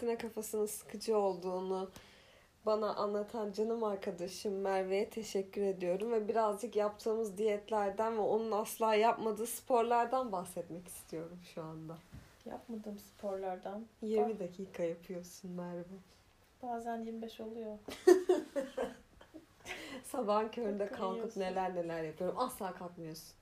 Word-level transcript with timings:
karantina 0.00 0.18
kafasının 0.18 0.66
sıkıcı 0.66 1.18
olduğunu 1.18 1.90
bana 2.66 2.94
anlatan 2.94 3.52
canım 3.52 3.84
arkadaşım 3.84 4.60
Merve'ye 4.60 5.10
teşekkür 5.10 5.62
ediyorum 5.62 6.12
ve 6.12 6.28
birazcık 6.28 6.76
yaptığımız 6.76 7.38
diyetlerden 7.38 8.16
ve 8.16 8.20
onun 8.20 8.52
asla 8.52 8.94
yapmadığı 8.94 9.46
sporlardan 9.46 10.32
bahsetmek 10.32 10.88
istiyorum 10.88 11.38
şu 11.54 11.62
anda. 11.62 11.98
Yapmadığım 12.46 12.98
sporlardan 12.98 13.86
20 14.02 14.38
dakika 14.38 14.82
yapıyorsun 14.82 15.50
Merve. 15.50 15.84
bazen 16.62 17.04
25 17.04 17.40
oluyor. 17.40 17.78
Sabahın 20.04 20.48
köründe 20.48 20.88
kalkıp 20.88 21.36
neler 21.36 21.74
neler 21.74 22.02
yapıyorum. 22.02 22.38
Asla 22.38 22.74
kalkmıyorsun. 22.74 23.34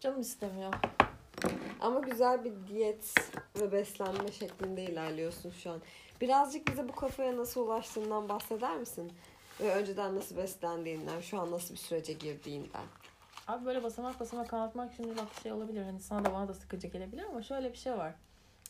Canım 0.00 0.20
istemiyor. 0.20 0.72
Ama 1.80 2.00
güzel 2.00 2.44
bir 2.44 2.52
diyet 2.68 3.14
ve 3.60 3.72
beslenme 3.72 4.32
şeklinde 4.32 4.84
ilerliyorsun 4.84 5.50
şu 5.50 5.70
an. 5.70 5.82
Birazcık 6.20 6.68
bize 6.68 6.88
bu 6.88 6.92
kafaya 6.92 7.36
nasıl 7.36 7.60
ulaştığından 7.60 8.28
bahseder 8.28 8.76
misin? 8.76 9.12
Ve 9.60 9.74
önceden 9.74 10.16
nasıl 10.16 10.36
beslendiğinden, 10.36 11.20
şu 11.20 11.40
an 11.40 11.50
nasıl 11.50 11.74
bir 11.74 11.78
sürece 11.78 12.12
girdiğinden. 12.12 12.84
Abi 13.48 13.64
böyle 13.66 13.82
basamak 13.82 14.20
basamak 14.20 14.54
anlatmak 14.54 14.92
şimdi 14.96 15.16
bak 15.16 15.28
şey 15.42 15.52
olabilir. 15.52 15.82
Hani 15.82 16.00
sana 16.00 16.24
da 16.24 16.32
bana 16.32 16.48
da 16.48 16.54
sıkıcı 16.54 16.86
gelebilir 16.86 17.24
ama 17.24 17.42
şöyle 17.42 17.72
bir 17.72 17.78
şey 17.78 17.92
var. 17.92 18.14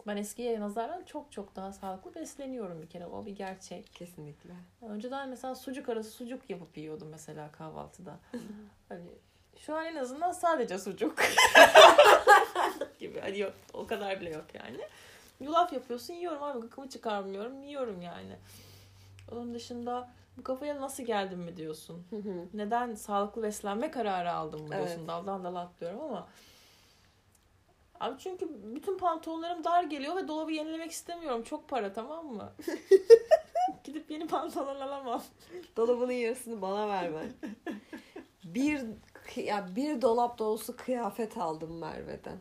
Ben 0.07 0.17
eskiye 0.17 0.61
nazaran 0.61 1.05
çok 1.05 1.33
çok 1.33 1.57
daha 1.57 1.73
sağlıklı 1.73 2.15
besleniyorum 2.15 2.83
bir 2.83 2.89
kere. 2.89 3.07
O 3.07 3.27
bir 3.27 3.37
gerçek. 3.37 3.93
Kesinlikle. 3.95 4.51
Önceden 4.83 5.29
mesela 5.29 5.55
sucuk 5.55 5.89
arası 5.89 6.11
sucuk 6.11 6.51
yapıp 6.51 6.77
yiyordum 6.77 7.09
mesela 7.11 7.53
kahvaltıda. 7.53 8.19
hani 8.89 9.05
şu 9.59 9.75
an 9.77 9.85
en 9.85 9.97
azından 9.97 10.33
sadece 10.33 10.79
sucuk. 10.79 11.19
gibi. 13.17 13.21
Hani 13.25 13.39
yok 13.39 13.53
o 13.73 13.87
kadar 13.87 14.21
bile 14.21 14.31
yok 14.31 14.45
yani. 14.55 14.79
Yulaf 15.41 15.73
yapıyorsun 15.73 16.15
yiyorum 16.15 16.43
abi 16.43 16.61
gıkımı 16.61 16.89
çıkarmıyorum 16.89 17.63
yiyorum 17.63 18.03
yani. 18.03 18.37
Onun 19.33 19.55
dışında 19.55 20.09
bu 20.39 20.43
kafaya 20.43 20.81
nasıl 20.81 21.03
geldim 21.03 21.39
mi 21.39 21.57
diyorsun? 21.57 22.05
Hı 22.11 22.17
hı. 22.17 22.47
Neden 22.55 22.95
sağlıklı 22.95 23.43
beslenme 23.43 23.91
kararı 23.91 24.33
aldım 24.33 24.63
mı 24.63 24.69
diyorsun? 24.69 24.99
Evet. 24.99 25.09
Daldan 25.09 25.45
dala 25.45 25.61
atlıyorum 25.61 26.01
ama. 26.01 26.29
Abi 28.01 28.19
çünkü 28.19 28.49
bütün 28.75 28.99
pantolonlarım 28.99 29.65
dar 29.65 29.83
geliyor 29.83 30.17
ve 30.17 30.29
dolabı 30.29 30.53
yenilemek 30.53 30.91
istemiyorum. 30.91 31.43
Çok 31.43 31.69
para 31.69 31.93
tamam 31.93 32.27
mı? 32.27 32.53
Gidip 33.85 34.11
yeni 34.11 34.27
pantolon 34.27 34.81
alamam. 34.81 35.23
Dolabının 35.77 36.13
yarısını 36.13 36.63
bana 36.63 36.89
verme. 36.89 37.27
bir 38.45 38.81
ya 39.37 39.69
bir 39.77 40.03
dolap 40.03 40.39
dolusu 40.39 40.77
kıyafet 40.77 41.37
aldım 41.37 41.79
Merve'den. 41.79 42.39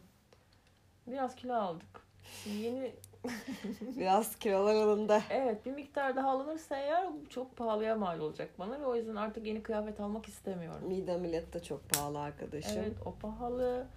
Biraz 1.07 1.35
kilo 1.35 1.53
aldık. 1.53 2.01
Şimdi 2.43 2.57
yeni 2.57 2.91
Biraz 3.97 4.35
kilolar 4.35 4.75
alındı. 4.75 5.21
evet 5.29 5.65
bir 5.65 5.71
miktar 5.71 6.15
daha 6.15 6.29
alınırsa 6.31 6.77
eğer 6.77 7.07
çok 7.29 7.57
pahalıya 7.57 7.95
mal 7.95 8.19
olacak 8.19 8.49
bana 8.59 8.79
ve 8.81 8.85
o 8.85 8.95
yüzden 8.95 9.15
artık 9.15 9.45
yeni 9.45 9.63
kıyafet 9.63 9.99
almak 9.99 10.27
istemiyorum. 10.27 10.87
Mide 10.87 11.13
ameliyatı 11.13 11.53
da 11.53 11.63
çok 11.63 11.89
pahalı 11.89 12.19
arkadaşım. 12.19 12.77
Evet 12.77 12.93
o 13.05 13.13
pahalı. 13.15 13.87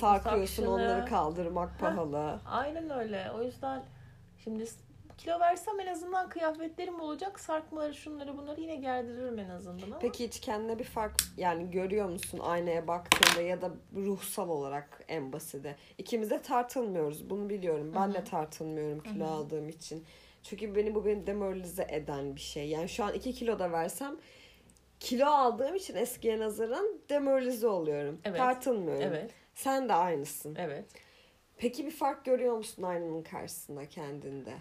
Sarkıyorsun 0.00 0.66
onları 0.66 1.04
kaldırmak 1.06 1.78
pahalı. 1.78 2.40
Aynen 2.46 2.90
öyle. 2.90 3.30
O 3.36 3.42
yüzden 3.42 3.82
şimdi 4.44 4.66
kilo 5.18 5.40
versem 5.40 5.80
en 5.80 5.86
azından 5.86 6.28
kıyafetlerim 6.28 7.00
olacak. 7.00 7.40
Sarkmaları 7.40 7.94
şunları 7.94 8.38
bunları 8.38 8.60
yine 8.60 8.76
gerdiririm 8.76 9.38
en 9.38 9.48
azından 9.48 9.86
ama. 9.86 9.98
Peki 9.98 10.26
hiç 10.26 10.40
kendine 10.40 10.78
bir 10.78 10.84
fark 10.84 11.14
yani 11.36 11.70
görüyor 11.70 12.08
musun 12.08 12.38
aynaya 12.42 12.88
baktığında 12.88 13.42
ya 13.42 13.62
da 13.62 13.70
ruhsal 13.96 14.48
olarak 14.48 15.04
en 15.08 15.32
basiti? 15.32 15.76
İkimiz 15.98 16.30
de 16.30 16.42
tartılmıyoruz 16.42 17.30
bunu 17.30 17.48
biliyorum. 17.48 17.92
Ben 17.94 18.14
de 18.14 18.24
tartılmıyorum 18.24 19.00
kilo 19.00 19.24
Hı 19.24 19.28
hı. 19.28 19.32
aldığım 19.32 19.68
için. 19.68 20.04
Çünkü 20.42 20.74
beni 20.74 20.94
bu 20.94 21.06
beni 21.06 21.26
demoralize 21.26 21.86
eden 21.90 22.36
bir 22.36 22.40
şey. 22.40 22.68
Yani 22.68 22.88
şu 22.88 23.04
an 23.04 23.14
2 23.14 23.32
kilo 23.32 23.58
da 23.58 23.72
versem 23.72 24.16
kilo 25.00 25.26
aldığım 25.26 25.74
için 25.74 25.94
eskiye 25.96 26.38
nazaran 26.38 27.00
demoralize 27.08 27.66
oluyorum. 27.68 28.20
Evet. 28.24 28.38
Tartılmıyorum. 28.38 29.02
Evet. 29.02 29.30
Sen 29.54 29.88
de 29.88 29.92
aynısın. 29.92 30.56
Evet. 30.58 30.84
Peki 31.56 31.86
bir 31.86 31.90
fark 31.90 32.24
görüyor 32.24 32.56
musun 32.56 32.82
aynanın 32.82 33.22
karşısında 33.22 33.88
kendinde? 33.88 34.52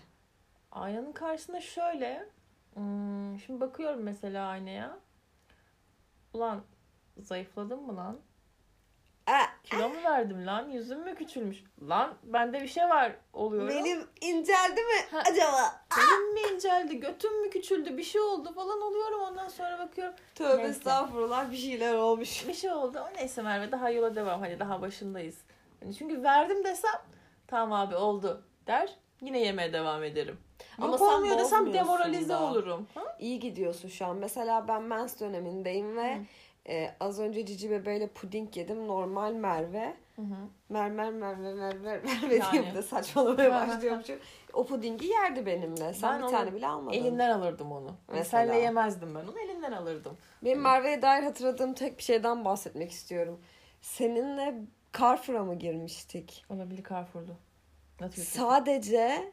Aynanın 0.72 1.12
karşısında 1.12 1.62
şöyle. 1.62 2.26
hmm, 2.74 3.40
şimdi 3.40 3.60
bakıyorum 3.62 4.04
mesela 4.04 4.48
aynaya. 4.48 4.98
Ulan 6.34 6.62
zayıfladım 7.18 7.86
mı 7.86 7.96
lan? 7.96 8.20
Kilo 9.64 9.90
mu 9.90 9.96
verdim 10.04 10.48
lan? 10.48 10.70
Yüzüm 10.70 11.00
mü 11.00 11.16
küçülmüş? 11.16 11.64
Lan 11.90 12.14
bende 12.24 12.62
bir 12.62 12.68
şey 12.68 12.84
var 12.84 13.12
oluyorum. 13.34 13.70
benim 13.70 14.08
inceldi 14.22 14.82
mi 14.82 15.12
Ha. 15.12 15.24
acaba? 15.32 15.86
Benim 15.98 16.34
mi 16.34 16.56
inceldi? 16.56 17.00
Götüm 17.00 17.42
mü 17.42 17.50
küçüldü? 17.50 17.98
Bir 17.98 18.04
şey 18.04 18.22
oldu 18.22 18.54
falan 18.54 18.82
oluyorum. 18.82 19.22
Ondan 19.22 19.48
sonra 19.50 19.80
bakıyorum. 19.80 20.16
Tövbe 20.36 20.58
Neyse. 20.58 20.70
estağfurullah 20.70 21.52
bir 21.52 21.58
şeyler 21.58 21.94
olmuş. 21.94 22.48
Bir 22.48 22.54
şey 22.54 22.72
oldu. 22.72 23.00
O 23.00 23.18
neyse 23.18 23.42
Merve 23.42 23.72
daha 23.72 23.90
yola 23.90 24.16
devam. 24.16 24.42
Hadi 24.42 24.60
daha 24.60 24.82
başındayız. 24.82 25.38
Yani 25.82 25.96
çünkü 25.96 26.24
verdim 26.24 26.64
desem 26.64 27.02
tamam 27.48 27.74
abi 27.82 27.96
oldu 27.96 28.44
der. 28.68 28.96
Yine 29.22 29.40
yemeye 29.40 29.74
devam 29.74 30.04
ederim. 30.04 30.38
Ama 30.78 30.88
Yok 30.88 31.00
sen 31.00 31.06
olmuyor 31.06 31.38
desem 31.38 31.74
demoralize 31.74 32.30
da. 32.30 32.44
olurum. 32.44 32.88
Ha? 32.96 33.02
İyi 33.20 33.40
gidiyorsun 33.40 33.90
şu 33.90 34.06
an. 34.06 34.16
Mesela 34.18 34.68
ben 34.68 34.82
mens 34.84 35.20
dönemindeyim 35.20 35.98
ve 35.98 36.18
e, 36.70 36.92
az 37.00 37.20
önce 37.20 37.46
Cici 37.46 37.70
bebeğiyle 37.70 38.08
puding 38.08 38.58
yedim. 38.58 38.88
Normal 38.88 39.34
Merve. 39.34 39.94
Hı 40.16 40.22
hı. 40.22 40.36
Mermer 40.70 41.12
Merve 41.12 41.54
Merve 41.54 42.02
Merve 42.04 42.36
Yani. 42.36 42.52
diye 42.52 42.74
de 42.76 42.82
saçmalamaya 42.82 43.52
başlıyormuşum. 43.68 44.16
O 44.54 44.66
pudingi 44.66 45.08
yerdi 45.08 45.46
benimle. 45.46 45.94
Sen 45.94 46.20
Ben 46.22 46.28
bir 46.28 46.32
tane 46.34 46.54
bile 46.54 46.68
almadın. 46.68 46.98
Elinden 46.98 47.30
alırdım 47.30 47.72
onu. 47.72 47.92
Mesela. 48.08 48.24
Senle 48.48 48.60
yemezdim 48.62 49.16
ben 49.16 49.20
onu. 49.20 49.40
Elinden 49.40 49.72
alırdım. 49.72 50.18
Benim 50.44 50.62
Merve'ye 50.62 51.02
dair 51.02 51.24
hatırladığım 51.24 51.74
tek 51.74 51.98
bir 51.98 52.04
şeyden 52.04 52.46
bahsetmek 52.46 52.92
istiyorum. 52.92 53.40
Seninle 53.82 54.56
Carrefour'a 55.00 55.44
mı 55.44 55.56
girmiştik? 55.56 56.46
Olabilir 56.50 56.84
Carrefour'du. 56.90 57.36
Sadece 58.16 59.32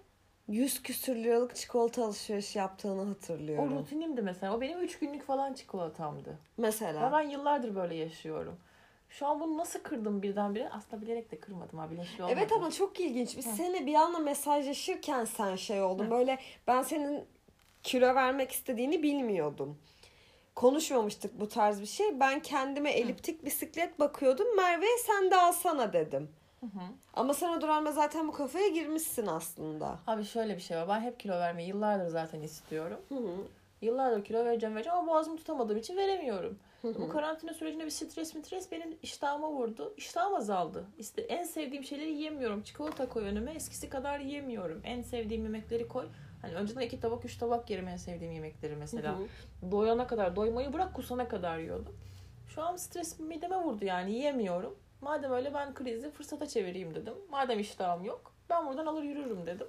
100 0.48 0.82
küsür 0.82 1.16
liralık 1.16 1.56
çikolata 1.56 2.04
alışveriş 2.04 2.56
yaptığını 2.56 3.02
O 3.02 3.08
hatırlıyorum. 3.08 3.78
rutinimdi 3.78 4.22
mesela. 4.22 4.56
O 4.56 4.60
benim 4.60 4.80
3 4.80 4.98
günlük 4.98 5.26
falan 5.26 5.52
çikolatamdı. 5.52 6.30
Ve 6.30 6.34
Mesela. 6.56 7.12
ben 7.12 7.22
yıllardır 7.22 7.74
böyle 7.74 7.94
yaşıyorum. 7.94 8.56
Şu 9.08 9.26
an 9.26 9.40
bunu 9.40 9.58
nasıl 9.58 9.78
kırdım 9.80 10.22
birdenbire? 10.22 10.68
Aslında 10.70 11.02
bilerek 11.02 11.30
de 11.30 11.40
kırmadım 11.40 11.78
ha. 11.78 11.90
Bilinçli 11.90 12.22
olmadı. 12.24 12.38
Evet 12.38 12.52
ama 12.52 12.70
çok 12.70 13.00
ilginç. 13.00 13.36
Biz 13.36 13.44
seninle 13.44 13.86
bir 13.86 13.94
anda 13.94 14.18
mesajlaşırken 14.18 15.24
sen 15.24 15.56
şey 15.56 15.82
oldun. 15.82 16.10
Böyle 16.10 16.38
ben 16.66 16.82
senin 16.82 17.24
kilo 17.82 18.14
vermek 18.14 18.52
istediğini 18.52 19.02
bilmiyordum. 19.02 19.78
Konuşmamıştık 20.54 21.40
bu 21.40 21.48
tarz 21.48 21.80
bir 21.80 21.86
şey. 21.86 22.20
Ben 22.20 22.40
kendime 22.40 22.90
eliptik 22.90 23.44
bisiklet 23.44 23.98
bakıyordum. 23.98 24.56
Merve'ye 24.56 24.98
sen 25.06 25.30
de 25.30 25.36
alsana 25.36 25.92
dedim. 25.92 26.30
Hı 26.64 26.78
hı. 26.78 26.84
Ama 27.14 27.34
sen 27.34 27.58
o 27.58 27.60
dönemde 27.60 27.92
zaten 27.92 28.28
bu 28.28 28.32
kafaya 28.32 28.68
girmişsin 28.68 29.26
aslında. 29.26 29.98
Abi 30.06 30.24
şöyle 30.24 30.56
bir 30.56 30.62
şey 30.62 30.76
var. 30.76 30.88
Ben 30.88 31.00
hep 31.00 31.20
kilo 31.20 31.32
vermeyi 31.32 31.68
yıllardır 31.68 32.06
zaten 32.06 32.42
istiyorum. 32.42 33.00
Hı 33.08 33.14
hı. 33.14 33.36
Yıllardır 33.82 34.24
kilo 34.24 34.44
vereceğim 34.44 34.74
vereceğim 34.74 34.98
ama 34.98 35.08
boğazımı 35.12 35.36
tutamadığım 35.36 35.76
için 35.76 35.96
veremiyorum. 35.96 36.58
Hı 36.82 36.94
Bu 36.94 37.04
hı. 37.04 37.08
karantina 37.08 37.54
sürecinde 37.54 37.84
bir 37.84 37.90
stres 37.90 38.34
mitres 38.34 38.72
benim 38.72 38.96
iştahıma 39.02 39.50
vurdu. 39.50 39.94
İştahım 39.96 40.34
azaldı. 40.34 40.84
İşte 40.98 41.22
en 41.22 41.44
sevdiğim 41.44 41.84
şeyleri 41.84 42.10
yiyemiyorum. 42.10 42.62
Çikolata 42.62 43.08
koy 43.08 43.24
önüme 43.24 43.52
eskisi 43.52 43.88
kadar 43.88 44.18
yiyemiyorum. 44.18 44.80
En 44.84 45.02
sevdiğim 45.02 45.42
yemekleri 45.42 45.88
koy. 45.88 46.06
Hani 46.42 46.54
önceden 46.54 46.80
iki 46.80 47.00
tabak 47.00 47.24
üç 47.24 47.36
tabak 47.36 47.70
yerim 47.70 47.88
en 47.88 47.96
sevdiğim 47.96 48.32
yemekleri 48.32 48.76
mesela. 48.76 49.18
Hı 49.18 49.22
hı. 49.66 49.72
Doyana 49.72 50.06
kadar 50.06 50.36
doymayı 50.36 50.72
bırak 50.72 50.94
kusana 50.94 51.28
kadar 51.28 51.58
yiyordum. 51.58 51.96
Şu 52.48 52.62
an 52.62 52.76
stres 52.76 53.20
mideme 53.20 53.56
vurdu 53.56 53.84
yani 53.84 54.12
yiyemiyorum. 54.12 54.76
Madem 55.04 55.32
öyle 55.32 55.54
ben 55.54 55.74
krizi 55.74 56.10
fırsata 56.10 56.46
çevireyim 56.46 56.94
dedim. 56.94 57.14
Madem 57.30 57.60
iştahım 57.60 58.04
yok 58.04 58.34
ben 58.50 58.66
buradan 58.66 58.86
alır 58.86 59.02
yürürüm 59.02 59.46
dedim. 59.46 59.66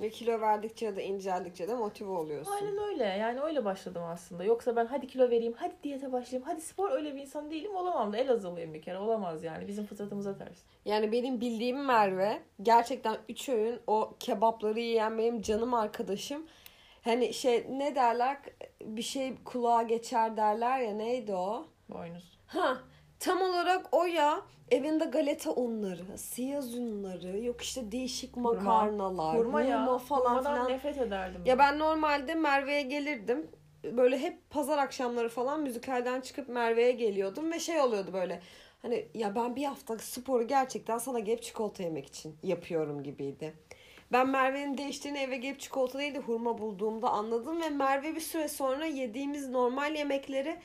Ve 0.00 0.10
kilo 0.10 0.40
verdikçe 0.40 0.96
de 0.96 1.04
inceldikçe 1.04 1.68
de 1.68 1.74
motive 1.74 2.10
oluyorsun. 2.10 2.52
Aynen 2.52 2.78
öyle. 2.78 3.04
Yani 3.04 3.40
öyle 3.40 3.64
başladım 3.64 4.02
aslında. 4.02 4.44
Yoksa 4.44 4.76
ben 4.76 4.86
hadi 4.86 5.06
kilo 5.06 5.30
vereyim, 5.30 5.54
hadi 5.56 5.74
diyete 5.82 6.12
başlayayım, 6.12 6.48
hadi 6.48 6.60
spor 6.60 6.90
öyle 6.90 7.14
bir 7.14 7.20
insan 7.20 7.50
değilim. 7.50 7.76
Olamam 7.76 8.12
da 8.12 8.16
Elazığlıyım 8.16 8.74
bir 8.74 8.82
kere. 8.82 8.98
Olamaz 8.98 9.44
yani. 9.44 9.68
Bizim 9.68 9.86
fıtratımıza 9.86 10.38
ters. 10.38 10.58
Yani 10.84 11.12
benim 11.12 11.40
bildiğim 11.40 11.84
Merve 11.84 12.42
gerçekten 12.62 13.16
3 13.28 13.48
öğün 13.48 13.80
o 13.86 14.14
kebapları 14.20 14.80
yiyen 14.80 15.18
benim 15.18 15.42
canım 15.42 15.74
arkadaşım. 15.74 16.46
Hani 17.02 17.34
şey 17.34 17.66
ne 17.70 17.94
derler 17.94 18.38
bir 18.80 19.02
şey 19.02 19.34
kulağa 19.44 19.82
geçer 19.82 20.36
derler 20.36 20.78
ya 20.80 20.94
neydi 20.94 21.34
o? 21.34 21.66
Boynuz. 21.88 22.38
Ha 22.46 22.78
tam 23.26 23.42
olarak 23.42 23.86
o 23.92 24.04
ya 24.04 24.40
evinde 24.70 25.04
galeta 25.04 25.50
unları, 25.52 26.18
siyaz 26.18 26.74
unları, 26.74 27.38
yok 27.44 27.62
işte 27.62 27.92
değişik 27.92 28.36
Hurma. 28.36 28.52
makarnalar, 28.52 29.36
Hurma 29.38 29.62
ya. 29.62 29.80
hurma 29.82 29.98
falan 29.98 30.30
Hurmadan 30.30 30.54
filan. 30.54 30.68
nefret 30.70 30.98
ederdim. 30.98 31.42
Ya 31.44 31.58
ben 31.58 31.78
normalde 31.78 32.34
Merve'ye 32.34 32.82
gelirdim. 32.82 33.50
Böyle 33.84 34.18
hep 34.18 34.50
pazar 34.50 34.78
akşamları 34.78 35.28
falan 35.28 35.60
müzikalden 35.60 36.20
çıkıp 36.20 36.48
Merve'ye 36.48 36.92
geliyordum 36.92 37.52
ve 37.52 37.60
şey 37.60 37.80
oluyordu 37.80 38.10
böyle. 38.12 38.40
Hani 38.82 39.08
ya 39.14 39.34
ben 39.34 39.56
bir 39.56 39.64
hafta 39.64 39.98
sporu 39.98 40.46
gerçekten 40.46 40.98
sana 40.98 41.18
gelip 41.18 41.42
çikolata 41.42 41.82
yemek 41.82 42.06
için 42.06 42.34
yapıyorum 42.42 43.02
gibiydi. 43.02 43.54
Ben 44.12 44.28
Merve'nin 44.28 44.78
değiştiğini 44.78 45.18
eve 45.18 45.36
gelip 45.36 45.60
çikolata 45.60 45.98
değil 45.98 46.14
de 46.14 46.18
hurma 46.18 46.58
bulduğumda 46.58 47.10
anladım 47.10 47.60
ve 47.60 47.68
Merve 47.68 48.14
bir 48.14 48.20
süre 48.20 48.48
sonra 48.48 48.86
yediğimiz 48.86 49.48
normal 49.48 49.94
yemekleri 49.94 50.56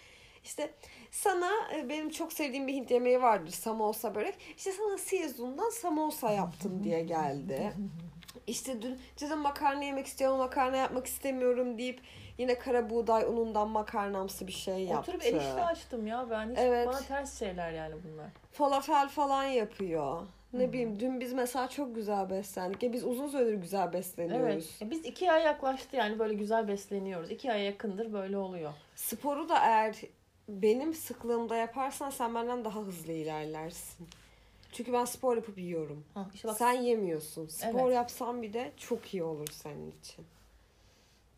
işte 0.43 0.73
sana 1.11 1.51
e, 1.75 1.89
benim 1.89 2.09
çok 2.09 2.33
sevdiğim 2.33 2.67
bir 2.67 2.73
Hint 2.73 2.91
yemeği 2.91 3.21
vardır 3.21 3.51
samosa 3.51 4.15
börek. 4.15 4.35
İşte 4.57 4.71
sana 4.71 4.97
siyezundan 4.97 5.69
samosa 5.69 6.31
yaptım 6.31 6.83
diye 6.83 7.01
geldi. 7.01 7.73
İşte 8.47 8.81
dün 8.81 8.99
canım 9.17 9.39
makarna 9.39 9.83
yemek 9.83 10.05
istiyorum 10.05 10.37
makarna 10.37 10.77
yapmak 10.77 11.05
istemiyorum 11.07 11.77
deyip 11.77 12.01
yine 12.37 12.59
kara 12.59 12.89
buğday 12.89 13.23
unundan 13.23 13.69
makarnamsı 13.69 14.47
bir 14.47 14.51
şey 14.51 14.83
yaptı. 14.83 15.11
Oturup 15.11 15.25
enişte 15.25 15.63
açtım 15.63 16.07
ya 16.07 16.27
ben. 16.29 16.51
Hiç 16.51 16.57
Evet. 16.59 16.87
Bana 16.87 16.99
ters 16.99 17.39
şeyler 17.39 17.71
yani 17.71 17.95
bunlar. 18.03 18.27
falafel 18.51 19.09
falan 19.09 19.43
yapıyor. 19.43 20.21
Ne 20.53 20.73
bileyim 20.73 20.99
dün 20.99 21.19
biz 21.19 21.33
mesela 21.33 21.67
çok 21.67 21.95
güzel 21.95 22.29
beslendik. 22.29 22.83
Ya 22.83 22.93
biz 22.93 23.05
uzun 23.05 23.27
süredir 23.27 23.53
güzel 23.53 23.93
besleniyoruz. 23.93 24.77
Evet. 24.81 24.91
Biz 24.91 25.05
iki 25.05 25.31
ay 25.31 25.43
yaklaştı 25.43 25.95
yani 25.95 26.19
böyle 26.19 26.33
güzel 26.33 26.67
besleniyoruz. 26.67 27.31
İki 27.31 27.51
aya 27.51 27.63
yakındır 27.63 28.13
böyle 28.13 28.37
oluyor. 28.37 28.73
Sporu 28.95 29.49
da 29.49 29.57
eğer 29.65 29.95
benim 30.49 30.93
sıklığımda 30.93 31.55
yaparsan 31.55 32.09
sen 32.09 32.35
benden 32.35 32.65
daha 32.65 32.79
hızlı 32.79 33.11
ilerlersin. 33.11 34.07
Çünkü 34.71 34.93
ben 34.93 35.05
spor 35.05 35.35
yapıp 35.35 35.57
yiyorum. 35.57 36.03
Ha, 36.13 36.29
işte 36.33 36.47
bak 36.47 36.57
Sen 36.57 36.71
yemiyorsun. 36.73 37.47
Spor 37.47 37.79
Evet. 37.85 37.95
yapsan 37.95 38.41
bir 38.41 38.53
de 38.53 38.71
çok 38.77 39.13
iyi 39.13 39.23
olur 39.23 39.47
senin 39.51 39.91
için. 39.91 40.25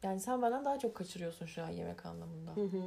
yani 0.03 0.19
sen 0.19 0.41
benden 0.41 0.65
daha 0.65 0.79
çok 0.79 0.95
kaçırıyorsun 0.95 1.45
şu 1.45 1.63
an 1.63 1.69
yemek 1.69 2.05
anlamında. 2.05 2.51
Hı 2.55 2.61
hı. 2.63 2.81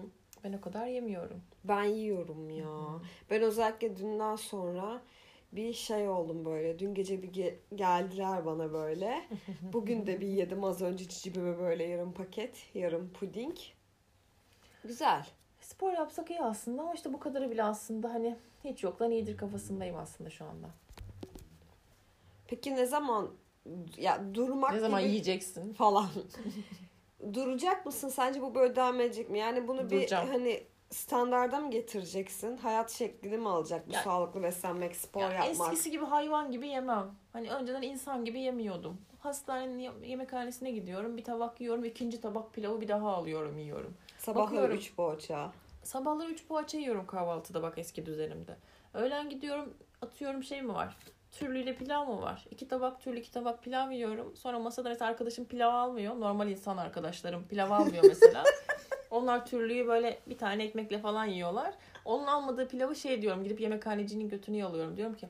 Ben 0.44 0.52
o 0.52 0.60
kadar 0.60 0.86
yemiyorum. 0.86 1.42
Ben 1.64 1.84
yiyorum 1.84 2.50
ya. 2.50 3.00
Ben 3.30 3.42
özellikle 3.42 3.96
dünden 3.96 4.36
sonra 4.36 5.02
bir 5.52 5.72
şey 5.72 6.08
oldum 6.08 6.44
böyle. 6.44 6.78
Dün 6.78 6.94
gece 6.94 7.22
bir 7.22 7.32
ge- 7.32 7.54
geldiler 7.74 8.46
bana 8.46 8.72
böyle. 8.72 9.24
Bugün 9.72 10.06
de 10.06 10.20
bir 10.20 10.26
yedim 10.28 10.64
az 10.64 10.82
önce 10.82 11.08
cicibime 11.08 11.58
böyle 11.58 11.84
yarım 11.84 12.12
paket, 12.12 12.56
yarım 12.74 13.10
puding. 13.12 13.56
Güzel. 14.84 15.26
Spor 15.66 15.92
yapsak 15.92 16.30
iyi 16.30 16.40
aslında 16.42 16.82
ama 16.82 16.94
işte 16.94 17.12
bu 17.12 17.20
kadarı 17.20 17.50
bile 17.50 17.62
aslında 17.64 18.14
hani 18.14 18.36
hiç 18.64 18.84
yoktan 18.84 19.10
iyidir 19.10 19.36
kafasındayım 19.36 19.96
aslında 19.96 20.30
şu 20.30 20.44
anda. 20.44 20.66
Peki 22.48 22.74
ne 22.74 22.86
zaman 22.86 23.28
ya 23.96 24.34
durmak 24.34 24.72
ne 24.72 24.80
zaman 24.80 25.00
gibi 25.00 25.10
yiyeceksin? 25.10 25.72
falan. 25.72 26.06
Duracak 27.34 27.86
mısın? 27.86 28.08
Sence 28.08 28.42
bu 28.42 28.54
böyle 28.54 28.76
devam 28.76 29.00
edecek 29.00 29.30
mi? 29.30 29.38
Yani 29.38 29.68
bunu 29.68 29.90
Duracağım. 29.90 30.26
bir 30.26 30.32
hani 30.32 30.62
standarda 30.90 31.60
mı 31.60 31.70
getireceksin? 31.70 32.56
Hayat 32.56 32.90
şeklini 32.90 33.38
mi 33.38 33.48
alacak 33.48 33.88
bu 33.88 33.92
Ya- 33.92 34.02
sağlıklı 34.02 34.42
beslenmek, 34.42 34.96
spor 34.96 35.20
Ya 35.20 35.30
yapmak? 35.30 35.50
eskisi 35.72 35.90
gibi 35.90 36.04
hayvan 36.04 36.50
gibi 36.50 36.68
yemem. 36.68 37.14
Hani 37.32 37.50
önceden 37.50 37.82
insan 37.82 38.24
gibi 38.24 38.40
yemiyordum. 38.40 38.98
Hastanenin 39.18 39.78
ye- 39.78 40.08
yemekhanesine 40.08 40.70
gidiyorum. 40.70 41.16
Bir 41.16 41.24
tabak 41.24 41.60
yiyorum. 41.60 41.84
ikinci 41.84 42.20
tabak 42.20 42.54
pilavı 42.54 42.80
bir 42.80 42.88
daha 42.88 43.08
alıyorum 43.14 43.58
yiyorum. 43.58 43.94
Sabahları 44.26 44.46
bakıyorum. 44.46 44.76
3 44.76 44.94
poğaça. 44.96 45.52
Sabahları 45.82 46.30
3 46.30 46.46
poğaça 46.46 46.78
yiyorum 46.78 47.06
kahvaltıda 47.06 47.62
bak 47.62 47.78
eski 47.78 48.06
düzenimde. 48.06 48.56
Öğlen 48.94 49.30
gidiyorum 49.30 49.74
atıyorum 50.02 50.42
şey 50.42 50.62
mi 50.62 50.74
var? 50.74 50.96
Türlüyle 51.32 51.76
pilav 51.76 52.06
mı 52.06 52.22
var? 52.22 52.46
İki 52.50 52.68
tabak 52.68 53.00
türlü 53.00 53.18
iki 53.18 53.32
tabak 53.32 53.62
pilav 53.62 53.90
yiyorum. 53.90 54.36
Sonra 54.36 54.58
masada 54.58 54.88
mesela 54.88 55.10
arkadaşım 55.10 55.44
pilav 55.44 55.74
almıyor. 55.74 56.20
Normal 56.20 56.48
insan 56.48 56.76
arkadaşlarım 56.76 57.48
pilav 57.48 57.70
almıyor 57.70 58.04
mesela. 58.08 58.44
Onlar 59.10 59.46
türlüyü 59.46 59.86
böyle 59.86 60.18
bir 60.26 60.38
tane 60.38 60.64
ekmekle 60.64 60.98
falan 60.98 61.24
yiyorlar. 61.24 61.74
Onun 62.04 62.26
almadığı 62.26 62.68
pilavı 62.68 62.96
şey 62.96 63.22
diyorum 63.22 63.44
gidip 63.44 63.60
yemekhanecinin 63.60 64.28
götünü 64.28 64.56
yalıyorum. 64.56 64.96
Diyorum 64.96 65.14
ki 65.14 65.28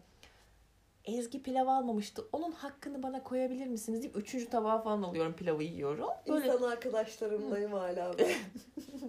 Ezgi 1.06 1.42
pilav 1.42 1.66
almamıştı. 1.66 2.24
Onun 2.32 2.52
hakkını 2.52 3.02
bana 3.02 3.22
koyabilir 3.22 3.66
misiniz 3.66 4.02
deyip 4.02 4.16
üçüncü 4.16 4.50
tabağa 4.50 4.78
falan 4.78 5.02
alıyorum 5.02 5.32
pilavı 5.32 5.62
yiyorum. 5.62 6.08
Böyle 6.28 6.46
İnsan 6.46 6.62
arkadaşlarımdayım 6.70 7.72
hala 7.72 8.18
ben. 8.18 8.28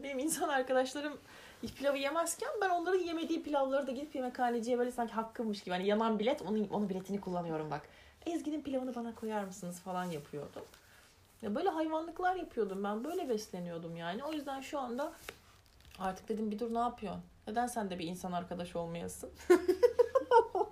benim 0.03 0.19
insan 0.19 0.49
arkadaşlarım 0.49 1.17
hiç 1.63 1.73
pilavı 1.73 1.97
yemezken 1.97 2.49
ben 2.61 2.69
onların 2.69 2.99
yemediği 2.99 3.43
pilavları 3.43 3.87
da 3.87 3.91
gidip 3.91 4.15
yemekhaneciye 4.15 4.79
böyle 4.79 4.91
sanki 4.91 5.13
hakkımmış 5.13 5.63
gibi. 5.63 5.75
Hani 5.75 5.87
yanan 5.87 6.19
bilet 6.19 6.41
onun, 6.41 6.67
onun 6.67 6.89
biletini 6.89 7.21
kullanıyorum 7.21 7.71
bak. 7.71 7.81
Ezgi'nin 8.25 8.61
pilavını 8.61 8.95
bana 8.95 9.15
koyar 9.15 9.43
mısınız 9.43 9.79
falan 9.79 10.03
yapıyordum. 10.03 10.63
Ya 11.41 11.55
böyle 11.55 11.69
hayvanlıklar 11.69 12.35
yapıyordum 12.35 12.83
ben. 12.83 13.03
Böyle 13.03 13.29
besleniyordum 13.29 13.97
yani. 13.97 14.23
O 14.23 14.33
yüzden 14.33 14.61
şu 14.61 14.79
anda 14.79 15.13
artık 15.99 16.29
dedim 16.29 16.51
bir 16.51 16.59
dur 16.59 16.73
ne 16.73 16.79
yapıyorsun? 16.79 17.23
Neden 17.47 17.67
sen 17.67 17.89
de 17.89 17.99
bir 17.99 18.07
insan 18.07 18.31
arkadaş 18.31 18.75
olmayasın? 18.75 19.29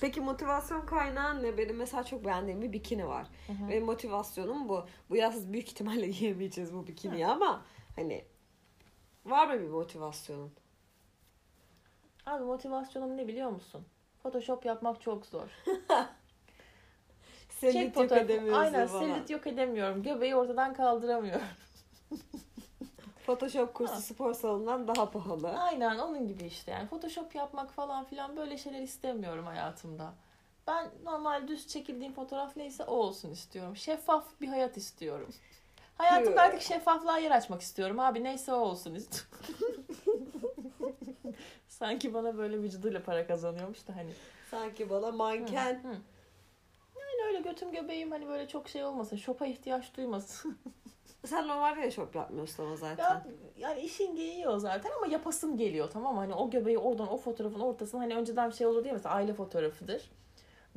Peki 0.00 0.20
motivasyon 0.20 0.86
kaynağın 0.86 1.42
ne? 1.42 1.58
Benim 1.58 1.76
mesela 1.76 2.04
çok 2.04 2.24
beğendiğim 2.24 2.62
bir 2.62 2.72
bikini 2.72 3.08
var. 3.08 3.26
Benim 3.68 3.84
motivasyonum 3.84 4.68
bu. 4.68 4.86
Bu 5.10 5.16
yaz 5.16 5.52
büyük 5.52 5.68
ihtimalle 5.68 6.06
giyemeyeceğiz 6.18 6.74
bu 6.74 6.86
bikiniyi 6.86 7.26
ama 7.26 7.62
hani 7.96 8.24
var 9.26 9.46
mı 9.46 9.60
bir 9.60 9.68
motivasyonun? 9.68 10.52
Abi 12.26 12.44
motivasyonum 12.44 13.16
ne 13.16 13.28
biliyor 13.28 13.50
musun? 13.50 13.86
Photoshop 14.22 14.64
yapmak 14.64 15.00
çok 15.00 15.26
zor. 15.26 15.48
Çek 17.60 17.96
yok 17.96 18.12
edemiyorsun 18.12 18.62
Aynen 18.62 18.86
selülit 18.86 19.30
yok 19.30 19.46
edemiyorum. 19.46 20.02
Göbeği 20.02 20.36
ortadan 20.36 20.74
kaldıramıyorum. 20.74 21.46
Photoshop 23.26 23.74
kursu 23.74 23.94
Ha. 23.94 24.00
spor 24.00 24.34
salonundan 24.34 24.88
daha 24.88 25.10
pahalı. 25.10 25.48
Aynen 25.58 25.98
onun 25.98 26.28
gibi 26.28 26.44
işte 26.44 26.70
yani 26.70 26.88
Photoshop 26.88 27.34
yapmak 27.34 27.70
falan 27.72 28.04
filan 28.04 28.36
böyle 28.36 28.58
şeyler 28.58 28.80
istemiyorum 28.80 29.46
hayatımda. 29.46 30.12
Ben 30.66 30.90
normal 31.04 31.48
düz 31.48 31.68
çekildiğim 31.68 32.12
fotoğraf 32.12 32.56
neyse 32.56 32.84
o 32.84 32.94
olsun 32.94 33.30
istiyorum. 33.30 33.76
Şeffaf 33.76 34.24
bir 34.40 34.48
hayat 34.48 34.76
istiyorum. 34.76 35.28
Hayatımda 35.98 36.42
artık 36.42 36.62
şeffaflığa 36.62 37.18
yer 37.18 37.30
açmak 37.30 37.60
istiyorum. 37.62 38.00
Abi 38.00 38.24
neyse 38.24 38.52
o 38.52 38.56
olsun 38.56 38.94
istiyorum. 38.94 39.84
Sanki 41.68 42.14
bana 42.14 42.38
böyle 42.38 42.62
vücuduyla 42.62 43.02
para 43.02 43.26
kazanıyormuş 43.26 43.88
da 43.88 43.96
hani. 43.96 44.10
Sanki 44.50 44.90
bana 44.90 45.12
manken. 45.12 45.74
Hı. 45.84 45.96
Yani 47.00 47.26
öyle 47.26 47.40
götüm 47.40 47.72
göbeğim 47.72 48.10
hani 48.10 48.28
böyle 48.28 48.48
çok 48.48 48.68
şey 48.68 48.84
olmasın. 48.84 49.16
Şopa 49.16 49.46
ihtiyaç 49.46 49.96
duymasın. 49.96 50.58
Sen 51.26 51.48
normalde 51.48 51.82
de 51.82 51.90
şop 51.90 52.14
yapmıyorsun 52.14 52.66
ama 52.66 52.76
zaten. 52.76 53.04
Ya 53.04 53.24
yani 53.58 53.80
işin 53.80 54.16
geyiği 54.16 54.48
o 54.48 54.58
zaten 54.58 54.90
ama 54.96 55.12
yapasım 55.12 55.56
geliyor 55.56 55.90
tamam 55.92 56.14
mı? 56.14 56.20
Hani 56.20 56.34
o 56.34 56.50
göbeği 56.50 56.78
oradan 56.78 57.12
o 57.12 57.16
fotoğrafın 57.16 57.60
ortasına 57.60 58.00
hani 58.00 58.16
önceden 58.16 58.50
bir 58.50 58.54
şey 58.54 58.66
olur 58.66 58.84
diye 58.84 58.92
mesela 58.92 59.14
aile 59.14 59.34
fotoğrafıdır. 59.34 60.10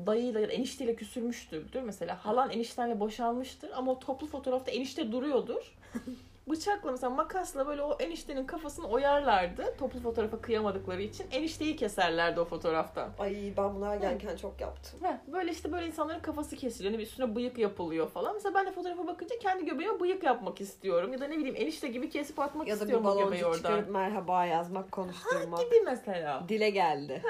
Dayıyla 0.05 0.39
ya 0.39 0.47
da 0.47 0.51
enişteyle 0.51 0.95
küsülmüştür 0.95 1.81
mesela. 1.81 2.25
Halan 2.25 2.49
eniştenle 2.49 2.99
boşanmıştır 2.99 3.71
ama 3.75 3.91
o 3.91 3.99
toplu 3.99 4.27
fotoğrafta 4.27 4.71
enişte 4.71 5.11
duruyordur. 5.11 5.75
Bıçakla 6.49 6.91
mesela 6.91 7.09
makasla 7.09 7.67
böyle 7.67 7.81
o 7.81 7.97
eniştenin 7.99 8.45
kafasını 8.45 8.87
oyarlardı. 8.87 9.75
Toplu 9.77 9.99
fotoğrafa 9.99 10.41
kıyamadıkları 10.41 11.01
için. 11.01 11.25
Enişteyi 11.31 11.75
keserlerdi 11.75 12.39
o 12.39 12.45
fotoğraftan. 12.45 13.09
Ay 13.19 13.53
ben 13.57 13.75
bunu 13.75 13.85
ergenken 13.85 14.35
çok 14.35 14.61
yaptım. 14.61 14.99
Heh, 15.03 15.33
böyle 15.33 15.51
işte 15.51 15.71
böyle 15.71 15.87
insanların 15.87 16.19
kafası 16.19 16.55
kesiliyor. 16.55 16.93
Bir 16.93 17.03
üstüne 17.03 17.35
bıyık 17.35 17.57
yapılıyor 17.57 18.09
falan. 18.09 18.33
Mesela 18.33 18.55
ben 18.55 18.65
de 18.65 18.71
fotoğrafa 18.71 19.07
bakınca 19.07 19.39
kendi 19.39 19.65
göbeğime 19.65 19.99
bıyık 19.99 20.23
yapmak 20.23 20.61
istiyorum. 20.61 21.13
Ya 21.13 21.19
da 21.19 21.27
ne 21.27 21.37
bileyim 21.37 21.55
enişte 21.57 21.87
gibi 21.87 22.09
kesip 22.09 22.39
atmak 22.39 22.67
Ya 22.67 22.75
da 22.75 22.79
bir 22.79 22.81
istiyorum 22.83 23.05
o 23.05 23.09
göbeği 23.13 23.25
baloncuk 23.25 23.47
oradan. 23.47 23.57
çıkarıp 23.57 23.89
merhaba 23.89 24.45
yazmak, 24.45 24.91
konuşturmak. 24.91 25.59
Gibi 25.59 25.81
mesela. 25.85 26.43
Dile 26.49 26.69
geldi. 26.69 27.21